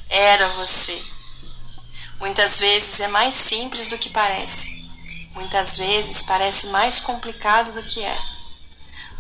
[0.09, 1.01] Era você.
[2.19, 4.85] Muitas vezes é mais simples do que parece.
[5.33, 8.19] Muitas vezes parece mais complicado do que é.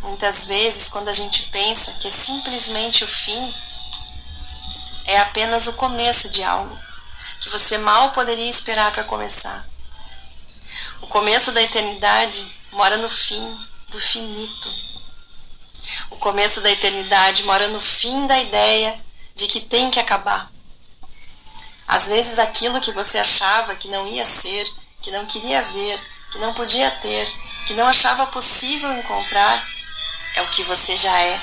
[0.03, 3.55] Muitas vezes, quando a gente pensa que é simplesmente o fim,
[5.05, 6.78] é apenas o começo de algo
[7.40, 9.66] que você mal poderia esperar para começar.
[11.01, 14.72] O começo da eternidade mora no fim do finito.
[16.11, 18.98] O começo da eternidade mora no fim da ideia
[19.34, 20.51] de que tem que acabar.
[21.88, 24.64] Às vezes aquilo que você achava que não ia ser,
[25.03, 27.26] que não queria ver, que não podia ter,
[27.66, 29.66] que não achava possível encontrar,
[30.34, 31.40] é o que você já é.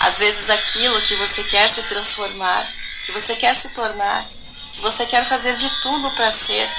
[0.00, 2.66] Às vezes aquilo que você quer se transformar,
[3.04, 4.26] que você quer se tornar,
[4.72, 6.70] que você quer fazer de tudo para ser,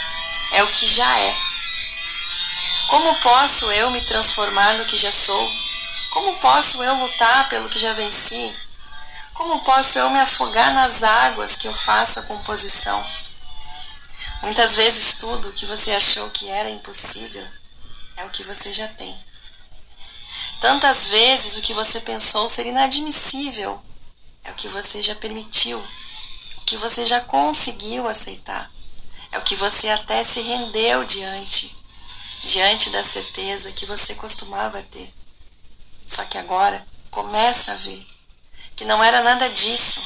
[0.51, 1.35] é o que já é.
[2.89, 5.49] Como posso eu me transformar no que já sou?
[6.11, 8.55] Como posso eu lutar pelo que já venci?
[9.33, 13.05] Como posso eu me afogar nas águas que eu faço a composição?
[14.41, 17.45] Muitas vezes tudo que você achou que era impossível
[18.15, 19.17] é o que você já tem.
[20.59, 23.81] Tantas vezes o que você pensou ser inadmissível
[24.43, 25.77] é o que você já permitiu,
[26.57, 28.69] o que você já conseguiu aceitar,
[29.31, 31.75] é o que você até se rendeu diante,
[32.41, 35.13] diante da certeza que você costumava ter.
[36.07, 38.07] Só que agora começa a ver
[38.75, 40.01] que não era nada disso.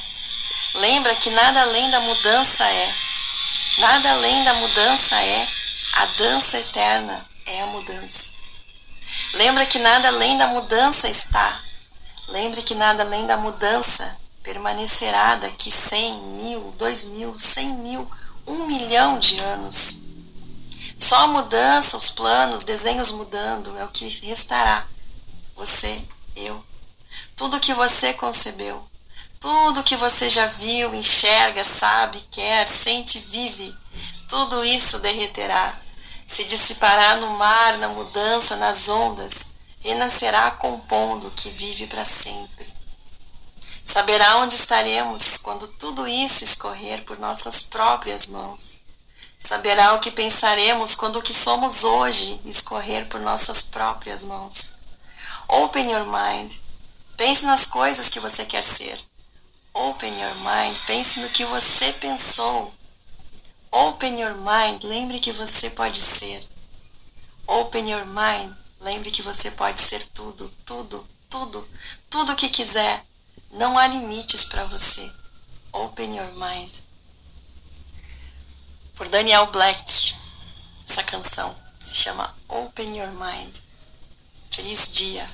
[0.74, 2.94] Lembra que nada além da mudança é.
[3.78, 5.48] Nada além da mudança é.
[5.94, 8.41] A dança eterna é a mudança.
[9.34, 11.60] Lembra que nada além da mudança está.
[12.28, 18.10] Lembre que nada além da mudança permanecerá daqui cem mil, dois mil, cem mil,
[18.46, 20.00] um milhão de anos.
[20.98, 24.86] Só a mudança, os planos, desenhos mudando é o que restará.
[25.56, 26.02] Você,
[26.36, 26.64] eu.
[27.36, 28.84] Tudo que você concebeu,
[29.40, 33.76] tudo que você já viu, enxerga, sabe, quer, sente, vive,
[34.30, 35.81] tudo isso derreterá
[36.32, 39.50] se dissipará no mar, na mudança, nas ondas,
[39.82, 42.66] renascerá compondo que vive para sempre.
[43.84, 48.80] Saberá onde estaremos quando tudo isso escorrer por nossas próprias mãos.
[49.38, 54.72] Saberá o que pensaremos quando o que somos hoje escorrer por nossas próprias mãos.
[55.50, 56.54] Open your mind.
[57.18, 58.98] Pense nas coisas que você quer ser.
[59.74, 60.78] Open your mind.
[60.88, 62.74] Pense no que você pensou.
[63.72, 64.84] Open your mind.
[64.84, 66.44] Lembre que você pode ser.
[67.48, 68.54] Open your mind.
[68.82, 71.68] Lembre que você pode ser tudo, tudo, tudo,
[72.10, 73.04] tudo o que quiser.
[73.54, 75.10] Não há limites para você.
[75.72, 76.70] Open your mind.
[78.96, 80.16] Por Daniel Black.
[80.88, 83.56] Essa canção se chama Open Your Mind.
[84.52, 85.26] Feliz dia.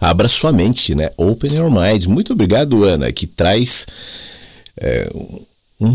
[0.00, 1.12] Abra sua mente, né?
[1.16, 2.06] Open Your Mind.
[2.06, 3.86] Muito obrigado, Ana, que traz
[4.76, 5.08] é,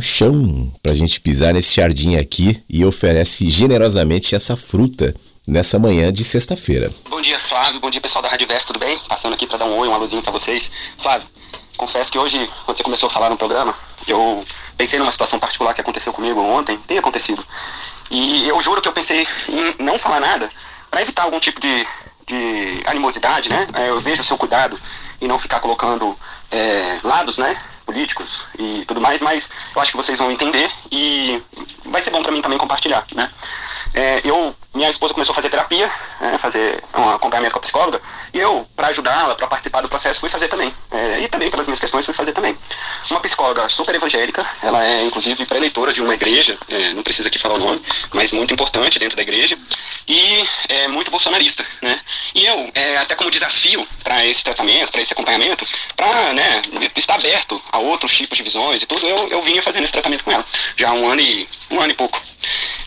[0.01, 5.15] chão para a gente pisar nesse jardim aqui e oferece generosamente essa fruta
[5.47, 6.91] nessa manhã de sexta-feira.
[7.09, 7.79] Bom dia, Flávio.
[7.79, 8.97] Bom dia, pessoal da Rádio Verso, tudo bem?
[9.07, 10.71] Passando aqui para dar um oi, uma luzinha para vocês.
[10.97, 11.27] Flávio,
[11.77, 13.75] confesso que hoje, quando você começou a falar no programa,
[14.07, 14.43] eu
[14.77, 17.45] pensei numa situação particular que aconteceu comigo ontem, tem acontecido.
[18.09, 20.49] E eu juro que eu pensei em não falar nada
[20.89, 21.87] para evitar algum tipo de,
[22.27, 23.67] de animosidade, né?
[23.73, 24.79] É, eu vejo o seu cuidado
[25.21, 26.17] e não ficar colocando
[26.51, 27.55] é, lados, né?
[27.85, 31.41] Políticos e tudo mais, mas eu acho que vocês vão entender e
[31.85, 33.29] vai ser bom para mim também compartilhar, né?
[33.93, 38.01] É, eu, minha esposa começou a fazer terapia, né, fazer um acompanhamento com a psicóloga,
[38.33, 40.71] e eu, para ajudá-la, para participar do processo, fui fazer também.
[40.91, 42.55] É, e também, pelas minhas questões, fui fazer também.
[43.09, 47.39] Uma psicóloga super evangélica, ela é inclusive pré-leitora de uma igreja, é, não precisa aqui
[47.39, 47.81] falar o nome,
[48.13, 49.57] mas muito importante dentro da igreja,
[50.07, 51.99] e é muito bolsonarista, né?
[52.33, 55.65] E eu, é, até como desafio para esse tratamento, para esse acompanhamento,
[55.95, 56.61] para né,
[56.95, 60.23] estar aberto a outros tipos de visões e tudo, eu, eu vinha fazendo esse tratamento
[60.23, 60.45] com ela,
[60.75, 62.21] já há um ano e, um ano e pouco.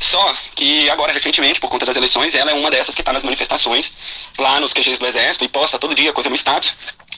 [0.01, 3.25] Só que agora, recentemente, por conta das eleições, ela é uma dessas que está nas
[3.25, 3.93] manifestações,
[4.39, 6.75] lá nos QGs do Exército, e posta todo dia coisa no status.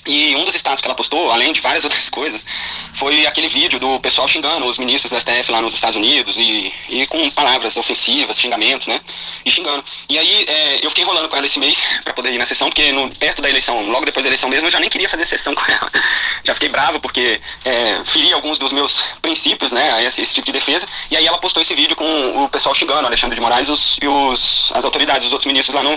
[0.06, 2.46] E um dos status que ela postou, além de várias outras coisas,
[2.94, 6.72] foi aquele vídeo do pessoal xingando os ministros do STF lá nos Estados Unidos e,
[6.88, 9.00] e com palavras ofensivas, xingamentos, né?
[9.44, 9.84] E xingando.
[10.08, 12.68] E aí é, eu fiquei enrolando com ela esse mês para poder ir na sessão,
[12.68, 15.26] porque no, perto da eleição, logo depois da eleição mesmo, eu já nem queria fazer
[15.26, 15.90] sessão com ela.
[16.42, 20.02] Já fiquei bravo porque é, feri alguns dos meus princípios, né?
[20.04, 20.86] Esse, esse, tipo de defesa.
[21.10, 24.08] E aí ela postou esse vídeo com o pessoal xingando, Alexandre de Moraes os, e
[24.08, 25.90] os, as autoridades, os outros ministros lá no,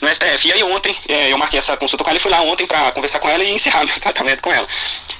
[0.00, 0.48] no STF.
[0.48, 2.90] E aí ontem, é, eu marquei essa consulta com ela e fui lá ontem para
[2.90, 4.66] conversar com ela e encerrar meu tratamento com ela.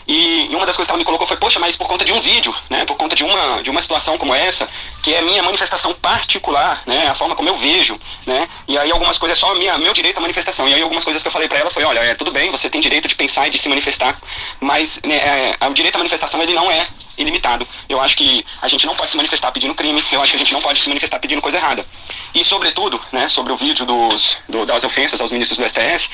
[0.07, 2.21] E, uma das coisas que ela me colocou foi, poxa, mas por conta de um
[2.21, 4.69] vídeo, né, por conta de uma, de uma situação como essa,
[5.03, 9.17] que é minha manifestação particular, né, a forma como eu vejo, né, e aí algumas
[9.17, 10.69] coisas só minha, meu direito à manifestação.
[10.69, 12.69] E aí algumas coisas que eu falei para ela foi, olha, é tudo bem, você
[12.69, 14.17] tem direito de pensar e de se manifestar,
[14.61, 17.67] mas né, é, o direito à manifestação ele não é ilimitado.
[17.89, 20.39] Eu acho que a gente não pode se manifestar pedindo crime, eu acho que a
[20.39, 21.87] gente não pode se manifestar pedindo coisa errada.
[22.35, 26.09] E sobretudo, né, sobre o vídeo dos, do, das ofensas aos ministros do STF,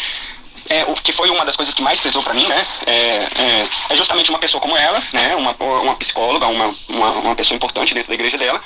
[0.71, 2.67] é, o que foi uma das coisas que mais pesou para mim, né?
[2.87, 5.35] É, é, é, justamente uma pessoa como ela, né?
[5.35, 8.63] Uma, uma psicóloga, uma, uma, uma pessoa importante dentro da igreja dela,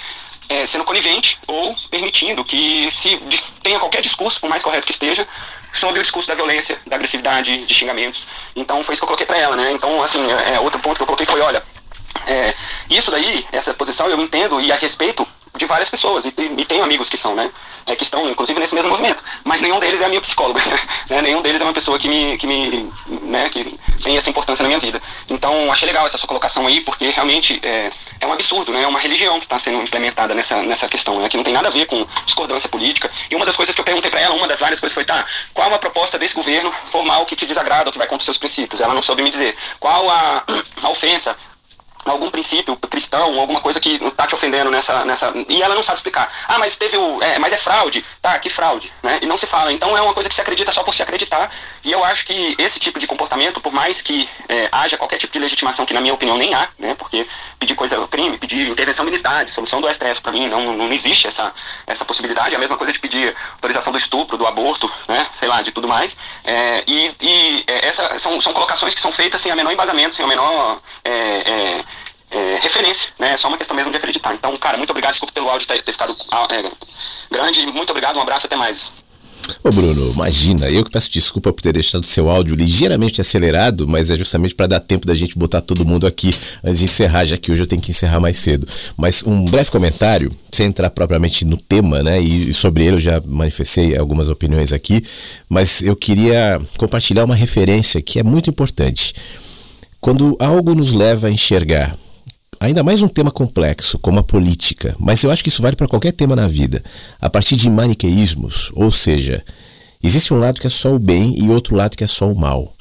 [0.50, 3.16] é, sendo conivente ou permitindo que se
[3.62, 5.26] tenha qualquer discurso, por mais correto que esteja,
[5.72, 8.26] sobre o discurso da violência, da agressividade, de xingamentos.
[8.54, 9.72] Então foi isso que eu coloquei para ela, né?
[9.72, 11.62] Então, assim, é, é, outro ponto que eu coloquei foi, olha,
[12.26, 12.54] é,
[12.90, 15.26] isso daí, essa posição eu entendo e a respeito
[15.56, 17.50] de várias pessoas, e, e tenho amigos que são, né?
[17.86, 19.22] É, que estão, inclusive, nesse mesmo movimento.
[19.44, 20.60] Mas nenhum deles é a minha psicóloga.
[21.08, 21.22] né?
[21.22, 24.68] Nenhum deles é uma pessoa que me, que me né, que tem essa importância na
[24.68, 25.00] minha vida.
[25.28, 28.82] Então, achei legal essa sua colocação aí, porque realmente é, é um absurdo, né?
[28.82, 31.28] É uma religião que está sendo implementada nessa, nessa questão, né?
[31.28, 33.10] Que não tem nada a ver com discordância política.
[33.30, 35.24] E uma das coisas que eu perguntei para ela, uma das várias coisas foi, tá,
[35.52, 38.38] qual a proposta desse governo formal que te desagrada, ou que vai contra os seus
[38.38, 38.80] princípios?
[38.80, 39.56] Ela não soube me dizer.
[39.78, 40.44] Qual a,
[40.82, 41.36] a ofensa
[42.04, 45.32] algum princípio cristão, alguma coisa que está te ofendendo nessa, nessa.
[45.48, 46.30] E ela não sabe explicar.
[46.46, 47.22] Ah, mas teve o.
[47.22, 48.04] É, mas é fraude.
[48.20, 48.92] Tá, que fraude.
[49.02, 49.20] Né?
[49.22, 49.72] E não se fala.
[49.72, 51.50] Então é uma coisa que se acredita só por se acreditar.
[51.82, 55.32] E eu acho que esse tipo de comportamento, por mais que é, haja qualquer tipo
[55.32, 56.94] de legitimação, que na minha opinião nem há, né?
[56.94, 57.26] Porque
[57.58, 61.52] pedir coisa crime, pedir intervenção militar, solução do STF, para mim não, não existe essa,
[61.86, 62.54] essa possibilidade.
[62.54, 65.26] É a mesma coisa de pedir autorização do estupro, do aborto, né?
[65.38, 66.16] Sei lá, de tudo mais.
[66.44, 70.14] É, e e é, essa, são, são colocações que são feitas sem a menor embasamento,
[70.14, 70.78] sem a menor.
[72.34, 73.34] É, referência, né?
[73.34, 74.34] É só uma questão mesmo de acreditar.
[74.34, 76.64] Então, cara, muito obrigado, desculpa pelo áudio ter, ter ficado ah, é,
[77.30, 77.64] grande.
[77.68, 78.92] Muito obrigado, um abraço, até mais.
[79.62, 84.10] Ô Bruno, imagina, eu que peço desculpa por ter deixado seu áudio ligeiramente acelerado, mas
[84.10, 87.36] é justamente para dar tempo da gente botar todo mundo aqui antes de encerrar, já
[87.36, 88.66] que hoje eu tenho que encerrar mais cedo.
[88.96, 92.20] Mas um breve comentário, sem entrar propriamente no tema, né?
[92.20, 95.04] E sobre ele eu já manifestei algumas opiniões aqui,
[95.48, 99.14] mas eu queria compartilhar uma referência que é muito importante.
[100.00, 101.96] Quando algo nos leva a enxergar
[102.64, 105.86] ainda mais um tema complexo, como a política, mas eu acho que isso vale para
[105.86, 106.82] qualquer tema na vida,
[107.20, 109.44] a partir de maniqueísmos, ou seja,
[110.02, 112.34] existe um lado que é só o bem e outro lado que é só o
[112.34, 112.74] mal.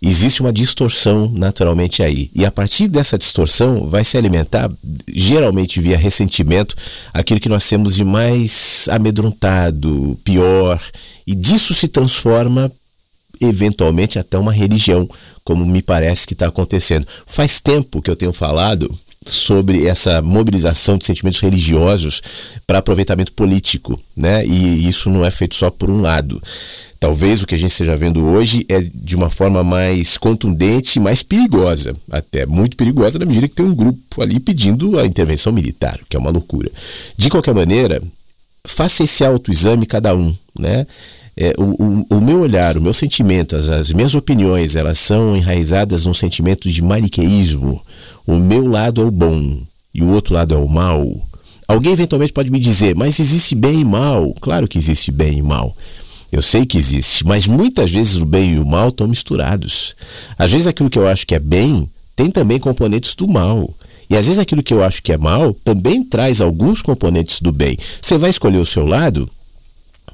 [0.00, 2.30] existe uma distorção naturalmente aí.
[2.32, 4.70] E a partir dessa distorção vai se alimentar,
[5.12, 6.76] geralmente via ressentimento,
[7.12, 10.80] aquilo que nós temos de mais amedrontado, pior,
[11.26, 12.70] e disso se transforma
[13.40, 15.08] eventualmente até uma religião,
[15.44, 17.06] como me parece que está acontecendo.
[17.26, 18.88] Faz tempo que eu tenho falado
[19.24, 22.22] sobre essa mobilização de sentimentos religiosos
[22.66, 24.46] para aproveitamento político, né?
[24.46, 26.40] E isso não é feito só por um lado.
[27.00, 31.22] Talvez o que a gente esteja vendo hoje é de uma forma mais contundente, mais
[31.22, 36.00] perigosa, até muito perigosa na medida que tem um grupo ali pedindo a intervenção militar,
[36.08, 36.70] que é uma loucura.
[37.16, 38.02] De qualquer maneira,
[38.64, 40.86] faça esse autoexame cada um, né?
[41.40, 45.36] É, o, o, o, meu olhar, o meu sentimento, as, as minhas opiniões, elas são
[45.36, 47.80] enraizadas num sentimento de maniqueísmo.
[48.28, 49.58] O meu lado é o bom
[49.94, 51.02] e o outro lado é o mal.
[51.66, 54.34] Alguém eventualmente pode me dizer, mas existe bem e mal.
[54.38, 55.74] Claro que existe bem e mal.
[56.30, 59.96] Eu sei que existe, mas muitas vezes o bem e o mal estão misturados.
[60.38, 63.74] Às vezes aquilo que eu acho que é bem tem também componentes do mal.
[64.10, 67.50] E às vezes aquilo que eu acho que é mal também traz alguns componentes do
[67.50, 67.78] bem.
[68.02, 69.26] Você vai escolher o seu lado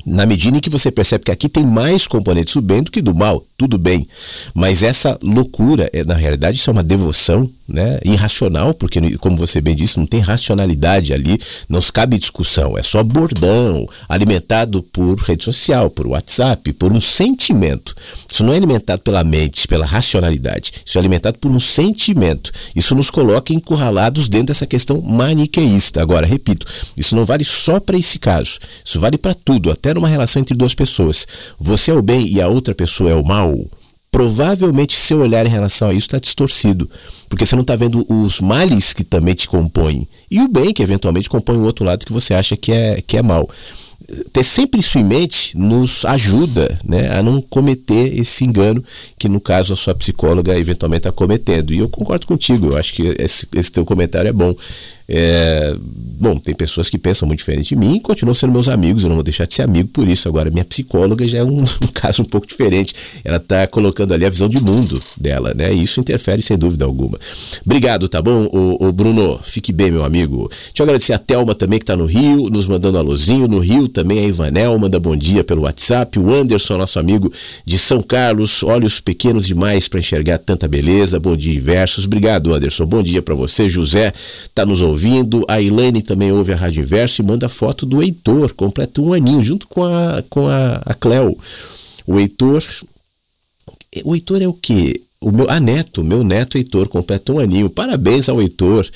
[0.06, 3.00] na medida em que você percebe que aqui tem mais componentes do bem do que
[3.00, 4.06] do mal, tudo bem.
[4.52, 9.60] Mas essa loucura, é, na realidade, isso é uma devoção né, irracional, porque, como você
[9.60, 15.44] bem disse, não tem racionalidade ali, não cabe discussão, é só bordão, alimentado por rede
[15.44, 17.94] social, por WhatsApp, por um sentimento.
[18.30, 22.52] Isso não é alimentado pela mente, pela racionalidade, isso é alimentado por um sentimento.
[22.74, 26.02] Isso nos coloca encurralados dentro dessa questão maniqueísta.
[26.02, 30.08] Agora, repito, isso não vale só para esse caso, isso vale para tudo, até numa
[30.08, 31.26] relação entre duas pessoas.
[31.58, 33.54] Você é o bem e a outra pessoa é o mal
[34.14, 36.88] provavelmente seu olhar em relação a isso está distorcido,
[37.28, 40.84] porque você não está vendo os males que também te compõem e o bem que
[40.84, 43.50] eventualmente compõe o outro lado que você acha que é, que é mal.
[44.32, 48.84] Ter sempre isso em mente nos ajuda né, a não cometer esse engano
[49.24, 51.72] que, no caso, a sua psicóloga eventualmente está cometendo.
[51.72, 54.54] E eu concordo contigo, eu acho que esse, esse teu comentário é bom.
[55.06, 59.02] É, bom, tem pessoas que pensam muito diferente de mim e continuam sendo meus amigos,
[59.02, 60.28] eu não vou deixar de ser amigo por isso.
[60.28, 62.94] Agora, minha psicóloga já é um, um caso um pouco diferente.
[63.24, 65.72] Ela está colocando ali a visão de mundo dela, né?
[65.72, 67.18] E isso interfere sem dúvida alguma.
[67.64, 68.48] Obrigado, tá bom?
[68.52, 70.50] O, Bruno, fique bem, meu amigo.
[70.50, 73.48] Deixa eu agradecer a Thelma também, que está no Rio, nos mandando alôzinho.
[73.48, 76.18] No Rio também a Ivanel manda bom dia pelo WhatsApp.
[76.18, 77.32] O Anderson, nosso amigo
[77.66, 79.13] de São Carlos, olhos pequenos
[79.46, 81.18] demais para enxergar tanta beleza.
[81.18, 82.06] Bom dia, versos.
[82.06, 82.86] Obrigado, Anderson.
[82.86, 83.68] Bom dia para você.
[83.68, 84.12] José
[84.42, 85.44] está nos ouvindo.
[85.48, 89.42] A Elaine também ouve a Rádio Inverso e manda foto do Heitor, completa um aninho,
[89.42, 91.38] junto com a, com a, a Cleo.
[92.06, 92.62] O Heitor.
[94.04, 95.00] O Heitor é o quê?
[95.20, 97.70] O meu, a neto, meu neto Heitor, completa um aninho.
[97.70, 98.86] Parabéns ao Heitor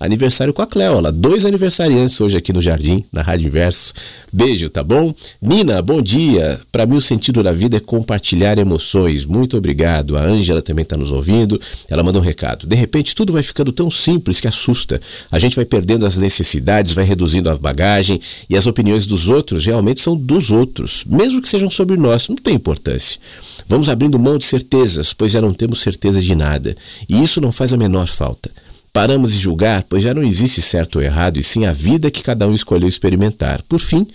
[0.00, 0.98] aniversário com a Cleo.
[0.98, 3.92] Ela, dois aniversariantes hoje aqui no Jardim, na Rádio Inverso.
[4.32, 5.14] Beijo, tá bom?
[5.40, 6.60] Nina, bom dia.
[6.70, 9.26] Para mim, o sentido da vida é compartilhar emoções.
[9.26, 10.16] Muito obrigado.
[10.16, 11.60] A Ângela também está nos ouvindo.
[11.88, 12.66] Ela mandou um recado.
[12.66, 15.00] De repente, tudo vai ficando tão simples que assusta.
[15.30, 19.64] A gente vai perdendo as necessidades, vai reduzindo a bagagem e as opiniões dos outros
[19.64, 22.28] realmente são dos outros, mesmo que sejam sobre nós.
[22.28, 23.20] Não tem importância.
[23.68, 26.76] Vamos abrindo mão de certezas, pois já não temos certeza de nada.
[27.08, 28.50] E isso não faz a menor falta.
[28.92, 32.22] Paramos de julgar, pois já não existe certo ou errado, e sim a vida que
[32.22, 33.62] cada um escolheu experimentar.
[33.68, 34.06] Por fim,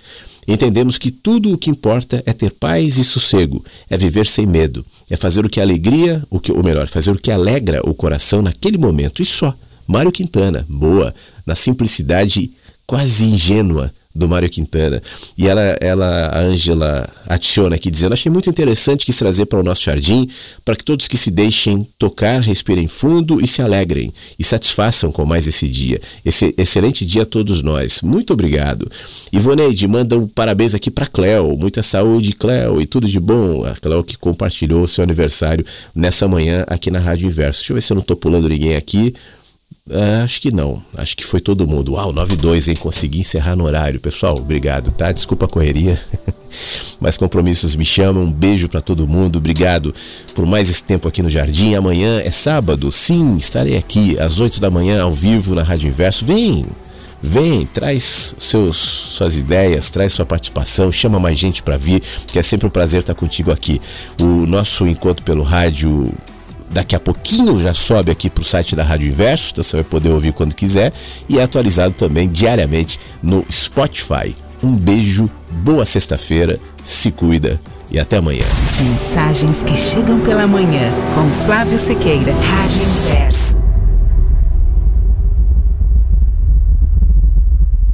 [0.48, 4.86] entendemos que tudo o que importa é ter paz e sossego, é viver sem medo,
[5.10, 8.42] é fazer o que alegria, o que, ou melhor, fazer o que alegra o coração
[8.42, 9.56] naquele momento e só.
[9.88, 11.14] Mário Quintana, boa,
[11.46, 12.52] na simplicidade
[12.86, 15.02] quase ingênua do Mário Quintana.
[15.38, 19.64] E ela, ela a Ângela adiciona aqui dizendo: Achei muito interessante quis trazer para o
[19.64, 20.30] nosso jardim,
[20.64, 25.26] para que todos que se deixem tocar, respirem fundo e se alegrem e satisfaçam com
[25.26, 26.00] mais esse dia.
[26.24, 28.02] Esse excelente dia a todos nós.
[28.02, 28.90] Muito obrigado.
[29.32, 31.58] Ivoneide manda um parabéns aqui para Cleo.
[31.58, 33.66] Muita saúde, Cleo, e tudo de bom.
[33.66, 37.60] A Cleo que compartilhou seu aniversário nessa manhã aqui na Rádio Inverso.
[37.60, 39.14] Deixa eu ver se eu não estou pulando ninguém aqui.
[39.90, 40.82] Uh, acho que não.
[40.96, 41.94] Acho que foi todo mundo.
[41.94, 42.76] Uau, 9-2, hein?
[42.76, 44.00] Consegui encerrar no horário.
[44.00, 45.12] Pessoal, obrigado, tá?
[45.12, 46.00] Desculpa a correria.
[47.02, 48.24] Mas compromissos me chamam.
[48.24, 49.38] Um beijo para todo mundo.
[49.38, 49.94] Obrigado
[50.34, 51.76] por mais esse tempo aqui no Jardim.
[51.76, 52.90] Amanhã é sábado.
[52.94, 56.26] Sim, estarei aqui às 8 da manhã ao vivo na Rádio Inverso.
[56.26, 56.66] Vem!
[57.26, 62.42] Vem, traz seus, suas ideias, traz sua participação, chama mais gente para vir, que é
[62.42, 63.82] sempre um prazer estar contigo aqui.
[64.22, 66.12] O nosso encontro pelo rádio
[66.74, 69.84] daqui a pouquinho já sobe aqui para o site da Rádio Inverso, então você vai
[69.84, 70.92] poder ouvir quando quiser
[71.30, 74.36] e é atualizado também diariamente no Spotify.
[74.62, 77.60] Um beijo, boa sexta-feira, se cuida
[77.92, 78.46] e até amanhã.
[78.82, 83.43] Mensagens que chegam pela manhã com Flávio Sequeira, Rádio Inverso.